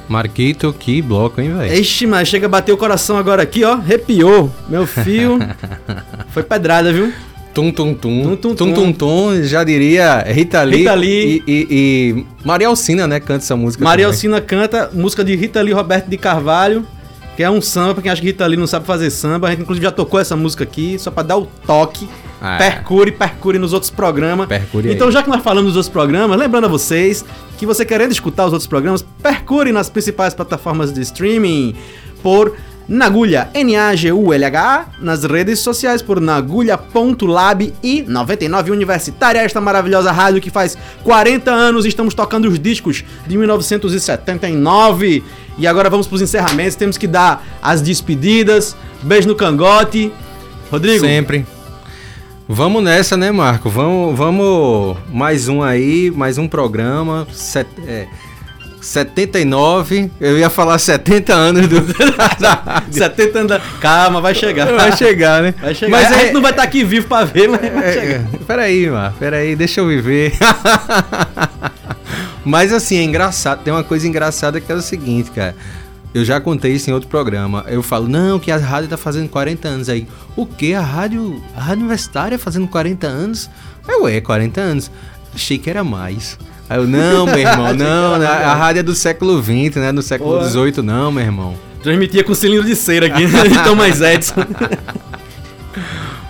Marquito, 0.09 0.73
que 0.73 1.03
bloco, 1.03 1.41
hein, 1.41 1.55
velho? 1.55 1.75
Ixi, 1.75 2.07
mas 2.07 2.29
chega 2.29 2.47
a 2.47 2.49
bater 2.49 2.73
o 2.73 2.77
coração 2.77 3.19
agora 3.19 3.43
aqui, 3.43 3.65
ó. 3.65 3.73
Arrepiou. 3.73 4.51
Meu 4.69 4.87
fio. 4.87 5.39
Foi 6.31 6.43
pedrada, 6.43 6.93
viu? 6.93 7.13
Tum, 7.57 7.73
tum, 7.73 7.95
tum. 7.95 8.23
Tum, 8.23 8.37
tum, 8.37 8.37
Tum, 8.37 8.55
tum. 8.55 8.75
tum, 8.75 8.93
tum. 8.93 9.43
Já 9.43 9.65
diria 9.65 10.23
Rita 10.29 10.63
Lee. 10.63 10.79
Rita 10.81 10.95
Lee. 10.95 11.43
E, 11.47 11.53
e, 11.53 11.67
e 11.71 12.27
Maria 12.45 12.69
Alcina, 12.69 13.07
né? 13.07 13.19
Canta 13.19 13.45
essa 13.45 13.57
música. 13.57 13.83
Maria 13.83 14.05
também. 14.05 14.15
Alcina 14.15 14.41
canta 14.43 14.91
música 14.93 15.25
de 15.25 15.35
Rita 15.35 15.63
Lee 15.63 15.73
Roberto 15.73 16.07
de 16.07 16.19
Carvalho 16.19 16.87
que 17.35 17.43
é 17.43 17.51
um 17.51 17.61
samba, 17.61 17.93
pra 17.95 18.03
quem 18.03 18.11
acha 18.11 18.21
que 18.21 18.27
Rita 18.29 18.47
Lee 18.47 18.57
não 18.59 18.67
sabe 18.67 18.87
fazer 18.87 19.11
samba. 19.11 19.49
A 19.49 19.51
gente 19.51 19.61
inclusive 19.61 19.85
já 19.85 19.93
tocou 19.93 20.19
essa 20.19 20.35
música 20.35 20.65
aqui, 20.65 20.99
só 20.99 21.11
pra 21.11 21.23
dar 21.23 21.37
o 21.37 21.47
toque. 21.67 22.09
Ah. 22.41 22.57
Percure, 22.57 23.13
percure 23.13 23.59
nos 23.59 23.75
outros 23.75 23.91
programas. 23.91 24.49
Percure 24.49 24.89
aí. 24.89 24.95
Então, 24.95 25.11
já 25.11 25.23
que 25.23 25.29
nós 25.29 25.43
falamos 25.43 25.73
dos 25.73 25.77
outros 25.77 25.93
programas, 25.93 26.39
lembrando 26.39 26.65
a 26.65 26.69
vocês 26.69 27.25
que 27.59 27.67
você 27.67 27.85
querendo 27.85 28.13
escutar 28.13 28.47
os 28.47 28.53
outros 28.55 28.67
programas, 28.67 29.05
percure 29.23 29.71
nas 29.71 29.91
principais 29.91 30.33
plataformas 30.33 30.93
de 30.93 31.03
streaming 31.03 31.75
por 32.23 32.57
Nagulha, 32.89 33.49
N-A-G-U-L-H, 33.53 34.87
nas 35.01 35.25
redes 35.25 35.59
sociais 35.59 36.01
por 36.01 36.21
nagulha.lab 36.21 37.75
e 37.83 38.03
99 38.03 38.71
Universitária, 38.71 39.41
esta 39.41 39.61
maravilhosa 39.61 40.13
rádio 40.13 40.41
que 40.41 40.51
faz 40.51 40.79
40 41.03 41.51
anos 41.51 41.85
estamos 41.85 42.15
tocando 42.15 42.47
os 42.49 42.61
discos 42.61 43.05
de 43.27 43.37
1979. 43.37 45.25
E 45.59 45.67
agora 45.67 45.91
vamos 45.91 46.07
pros 46.07 46.23
encerramentos, 46.23 46.77
temos 46.77 46.97
que 46.97 47.09
dar 47.09 47.45
as 47.61 47.83
despedidas, 47.83 48.77
beijo 49.03 49.27
no 49.27 49.35
cangote. 49.35 50.13
Rodrigo, 50.71 51.05
Sempre. 51.05 51.45
Vamos 52.49 52.81
nessa, 52.85 53.17
né, 53.17 53.33
Marco? 53.33 53.69
Vamos, 53.69 54.17
vamos 54.17 54.97
mais 55.13 55.49
um 55.49 55.65
aí, 55.65 56.13
mais 56.15 56.39
um 56.39 56.47
programa. 56.47 57.27
Set, 57.33 57.67
é, 57.85 58.07
79, 58.81 60.11
eu 60.21 60.39
ia 60.39 60.49
falar 60.51 60.79
70 60.79 61.33
anos 61.35 61.67
do. 61.69 61.77
70 62.91 63.39
anos. 63.39 63.49
da- 63.51 63.61
Calma, 63.81 64.21
vai 64.21 64.35
chegar. 64.35 64.67
Vai 64.73 64.97
chegar, 64.97 65.43
né? 65.43 65.55
Vai 65.61 65.75
chegar. 65.75 65.91
Mas 65.91 66.13
a 66.13 66.17
é- 66.17 66.21
gente 66.25 66.33
não 66.35 66.43
vai 66.43 66.51
estar 66.53 66.63
aqui 66.63 66.85
vivo 66.85 67.09
pra 67.09 67.25
ver, 67.25 67.49
mas 67.49 67.61
vai 67.61 67.89
É, 67.89 67.93
chegar. 67.93 68.15
é, 68.15 68.25
peraí, 68.47 68.89
Marco, 68.91 69.19
peraí, 69.19 69.57
deixa 69.57 69.81
eu 69.81 69.89
viver. 69.89 70.33
Mas 72.45 72.73
assim, 72.73 72.97
é 72.97 73.03
engraçado. 73.03 73.63
Tem 73.65 73.73
uma 73.73 73.83
coisa 73.83 74.07
engraçada 74.07 74.61
que 74.61 74.71
é 74.71 74.75
o 74.75 74.81
seguinte, 74.81 75.31
cara. 75.33 75.55
Eu 76.15 76.25
já 76.25 76.41
contei 76.41 76.73
isso 76.73 76.89
em 76.89 76.93
outro 76.93 77.09
programa. 77.09 77.65
Eu 77.67 77.83
falo, 77.83 78.07
não, 78.09 78.39
que 78.39 78.51
a 78.53 78.57
rádio 78.57 78.89
tá 78.89 78.97
fazendo 78.97 79.29
40 79.29 79.67
anos 79.69 79.89
aí. 79.89 80.07
O 80.37 80.47
quê? 80.47 80.73
A 80.73 80.81
rádio, 80.81 81.43
a 81.57 81.61
rádio 81.61 81.81
universitária 81.81 82.39
fazendo 82.39 82.69
40 82.69 83.07
anos? 83.07 83.51
Aí, 83.87 83.97
ué, 83.97 84.21
40 84.21 84.61
anos. 84.61 84.91
Achei 85.35 85.59
que 85.59 85.69
era 85.69 85.83
mais. 85.83 86.39
Aí 86.69 86.79
eu, 86.79 86.87
não, 86.87 87.27
meu 87.27 87.39
irmão, 87.39 87.73
não, 87.75 88.17
era 88.17 88.51
a, 88.51 88.55
rádio 88.55 88.81
é 88.81 88.83
do 88.83 88.95
século 88.95 89.41
XX, 89.41 89.77
né? 89.77 89.93
Do 89.93 90.03
século. 90.03 90.43
XVIII, 90.45 90.83
não, 90.83 91.13
meu 91.13 91.25
irmão. 91.25 91.55
Transmitia 91.83 92.25
com 92.25 92.35
cilindro 92.35 92.67
de 92.67 92.75
cera 92.75 93.07
aqui, 93.07 93.27
né? 93.27 93.43
então 93.47 93.77
mais 93.77 94.01
Edson. 94.01 94.35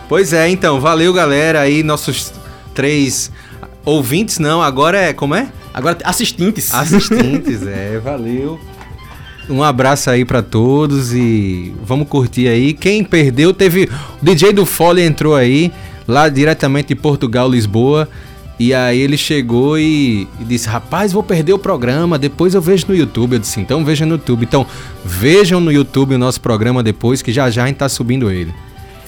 Pois 0.09 0.33
é, 0.33 0.49
então, 0.49 0.81
valeu, 0.81 1.13
galera. 1.13 1.63
Aí, 1.63 1.83
nossos 1.83 2.33
três 2.73 3.33
ouvintes, 3.85 4.39
não, 4.39 4.63
agora 4.63 4.97
é, 4.99 5.13
como 5.13 5.35
é? 5.35 5.49
Agora 5.75 5.99
assistentes. 6.05 6.73
Assistentes, 6.73 7.67
é, 7.67 7.99
valeu. 7.99 8.61
Um 9.49 9.63
abraço 9.63 10.11
aí 10.11 10.25
pra 10.25 10.43
todos 10.43 11.13
e 11.13 11.75
vamos 11.83 12.09
curtir 12.09 12.49
aí. 12.49 12.73
Quem 12.73 13.05
perdeu 13.05 13.53
teve. 13.53 13.89
O 14.21 14.25
DJ 14.25 14.53
do 14.53 14.65
Foley 14.65 15.05
entrou 15.05 15.35
aí, 15.35 15.73
lá 16.07 16.29
diretamente 16.29 16.89
de 16.89 16.95
Portugal, 16.95 17.49
Lisboa. 17.49 18.09
E 18.59 18.73
aí 18.73 18.99
ele 18.99 19.17
chegou 19.17 19.79
e, 19.79 20.27
e 20.41 20.45
disse: 20.45 20.69
Rapaz, 20.69 21.13
vou 21.13 21.23
perder 21.23 21.53
o 21.53 21.59
programa, 21.59 22.19
depois 22.19 22.55
eu 22.55 22.61
vejo 22.61 22.87
no 22.89 22.95
YouTube. 22.95 23.35
Eu 23.35 23.39
disse: 23.39 23.61
Então 23.61 23.85
veja 23.85 24.07
no 24.07 24.13
YouTube. 24.13 24.45
Então 24.45 24.67
vejam 25.05 25.61
no 25.61 25.71
YouTube 25.71 26.15
o 26.15 26.19
nosso 26.19 26.41
programa 26.41 26.83
depois, 26.83 27.21
que 27.21 27.33
já 27.33 27.51
já 27.51 27.65
a 27.65 27.67
gente 27.67 27.77
tá 27.77 27.89
subindo 27.89 28.31
ele. 28.31 28.55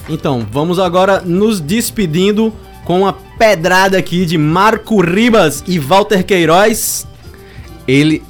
Então, 0.08 0.46
vamos 0.50 0.78
agora 0.78 1.20
nos 1.20 1.60
despedindo 1.60 2.52
com 2.84 3.02
uma 3.02 3.12
pedrada 3.12 3.98
aqui 3.98 4.24
de 4.24 4.38
Marco 4.38 5.00
Ribas 5.02 5.62
e 5.66 5.78
Walter 5.78 6.24
Queiroz. 6.24 7.06
Ele 7.86 8.22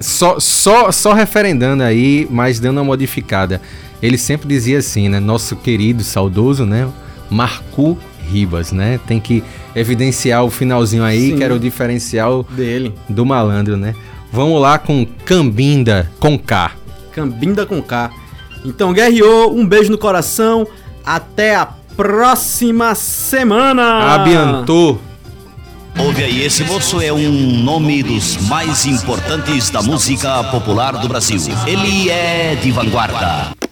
só, 0.00 0.40
só, 0.40 0.90
só 0.90 1.12
referendando 1.12 1.82
aí, 1.82 2.26
mas 2.30 2.58
dando 2.58 2.78
uma 2.78 2.84
modificada. 2.84 3.60
Ele 4.02 4.16
sempre 4.16 4.48
dizia 4.48 4.78
assim, 4.78 5.08
né? 5.10 5.20
Nosso 5.20 5.56
querido, 5.56 6.02
saudoso, 6.02 6.64
né? 6.64 6.88
Marco 7.28 7.98
Ribas, 8.30 8.72
né? 8.72 9.00
Tem 9.06 9.18
que 9.18 9.42
evidenciar 9.74 10.44
o 10.44 10.50
finalzinho 10.50 11.02
aí, 11.02 11.30
Sim. 11.30 11.36
que 11.36 11.44
era 11.44 11.54
o 11.54 11.58
diferencial 11.58 12.46
dele. 12.50 12.94
do 13.08 13.26
malandro, 13.26 13.76
né? 13.76 13.94
Vamos 14.32 14.60
lá 14.60 14.78
com 14.78 15.04
Cambinda 15.24 16.10
com 16.20 16.38
K. 16.38 16.72
Cambinda 17.12 17.66
com 17.66 17.82
K. 17.82 18.10
Então, 18.64 18.92
Guerreou, 18.92 19.56
um 19.56 19.66
beijo 19.66 19.90
no 19.90 19.98
coração. 19.98 20.66
Até 21.04 21.56
a 21.56 21.66
próxima 21.96 22.94
semana. 22.94 24.14
Abiantou. 24.14 25.00
Ouve 25.98 26.22
aí, 26.22 26.44
esse 26.44 26.62
moço 26.64 27.00
é 27.00 27.12
um 27.12 27.62
nome 27.62 28.02
dos 28.02 28.36
mais 28.48 28.86
importantes 28.86 29.70
da 29.70 29.82
música 29.82 30.42
popular 30.44 30.92
do 30.92 31.08
Brasil. 31.08 31.38
Ele 31.66 32.08
é 32.08 32.54
de 32.54 32.70
vanguarda. 32.70 33.69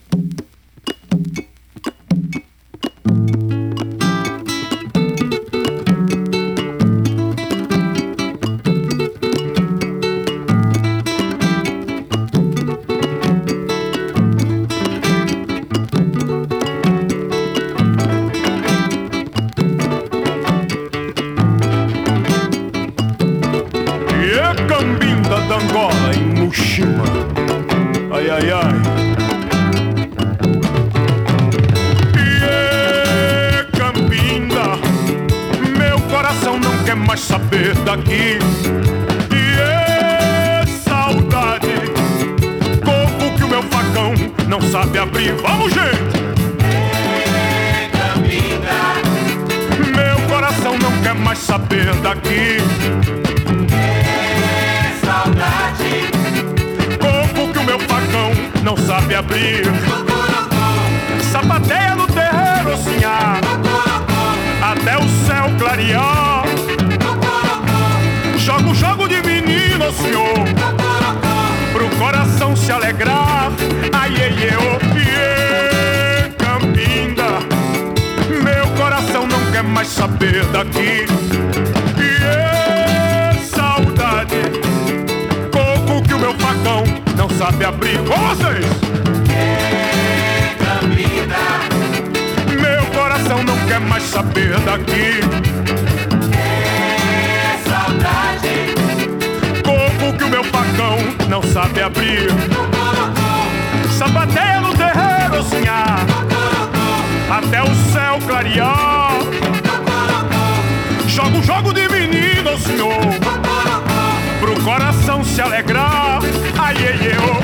Se 115.39 115.43
alegrar. 115.43 116.21
Ai, 116.59 116.75
ai, 116.77 117.13
oh. 117.17 117.39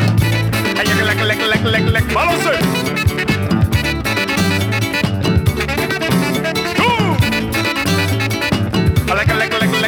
Fala 2.13 2.33
você. 2.33 2.55
Uh! 6.83 7.15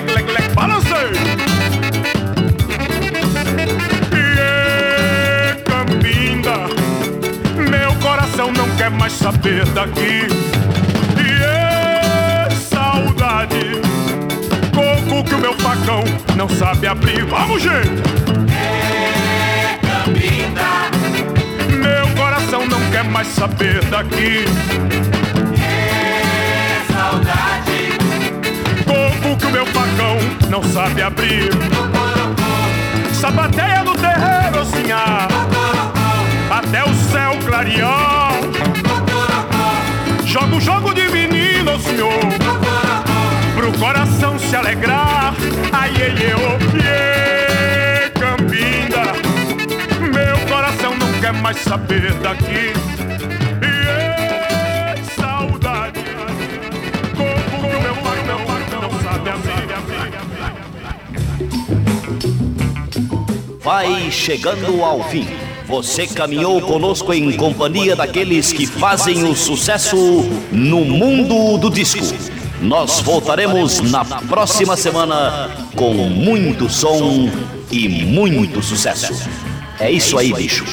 Leque. 0.06 0.52
Fala 0.54 0.74
você. 0.74 1.02
E 4.14 4.24
Campinda, 5.64 6.56
meu 7.68 7.92
coração 7.96 8.52
não 8.52 8.68
quer 8.76 8.90
mais 8.90 9.14
saber 9.14 9.64
daqui. 9.66 10.45
Não 16.36 16.48
sabe 16.48 16.86
abrir. 16.86 17.24
Vamos, 17.24 17.62
gente! 17.62 18.02
Meu 21.82 22.06
mais 23.10 23.28
saber 23.28 23.82
daqui. 23.86 24.44
Saudade, 26.92 27.98
Corpo 28.84 29.36
que 29.38 29.46
o 29.46 29.50
meu 29.50 29.66
facão 29.66 30.16
não 30.50 30.62
sabe 30.62 31.02
abrir. 31.02 31.50
Sapateia 33.14 33.82
no 33.82 33.94
terreiro, 33.94 34.64
sinhá. 34.66 35.28
Até 36.50 36.84
o 36.84 36.94
céu 37.10 37.38
clarear. 37.46 38.32
Joga 40.26 40.56
o 40.56 40.60
jogo 40.60 40.92
de 40.92 41.08
menino, 41.08 41.80
senhor. 41.80 42.55
Pro 43.66 43.78
coração 43.80 44.38
se 44.38 44.54
alegrar. 44.54 45.34
Ai, 45.72 45.90
ai, 45.90 46.34
oh, 46.36 46.76
yeah, 46.76 48.10
Campinda. 48.10 49.12
Meu 50.00 50.38
coração 50.46 50.96
não 50.96 51.12
quer 51.20 51.32
mais 51.32 51.56
saber 51.58 52.12
daqui. 52.22 52.72
Yeah, 53.60 55.02
saudade. 55.18 56.00
Que 57.16 57.22
o 57.22 57.80
meu 57.82 57.96
não 58.82 58.90
sabe. 59.02 59.30
Vai 63.64 64.12
chegando 64.12 64.84
ao 64.84 65.02
fim. 65.08 65.26
Você 65.66 66.06
caminhou 66.06 66.60
conosco 66.60 67.12
em 67.12 67.32
companhia 67.32 67.96
daqueles 67.96 68.52
que 68.52 68.64
fazem 68.64 69.24
o 69.24 69.34
sucesso 69.34 69.96
no 70.52 70.84
mundo 70.84 71.58
do 71.58 71.68
disco. 71.68 72.35
Nós 72.60 73.00
voltaremos 73.00 73.80
na 73.80 74.04
próxima 74.04 74.76
semana 74.76 75.50
com 75.74 75.92
muito 75.94 76.68
som 76.70 77.30
e 77.70 77.88
muito 77.88 78.62
sucesso. 78.62 79.28
É 79.78 79.90
isso 79.90 80.18
aí, 80.18 80.32
bicho. 80.32 80.64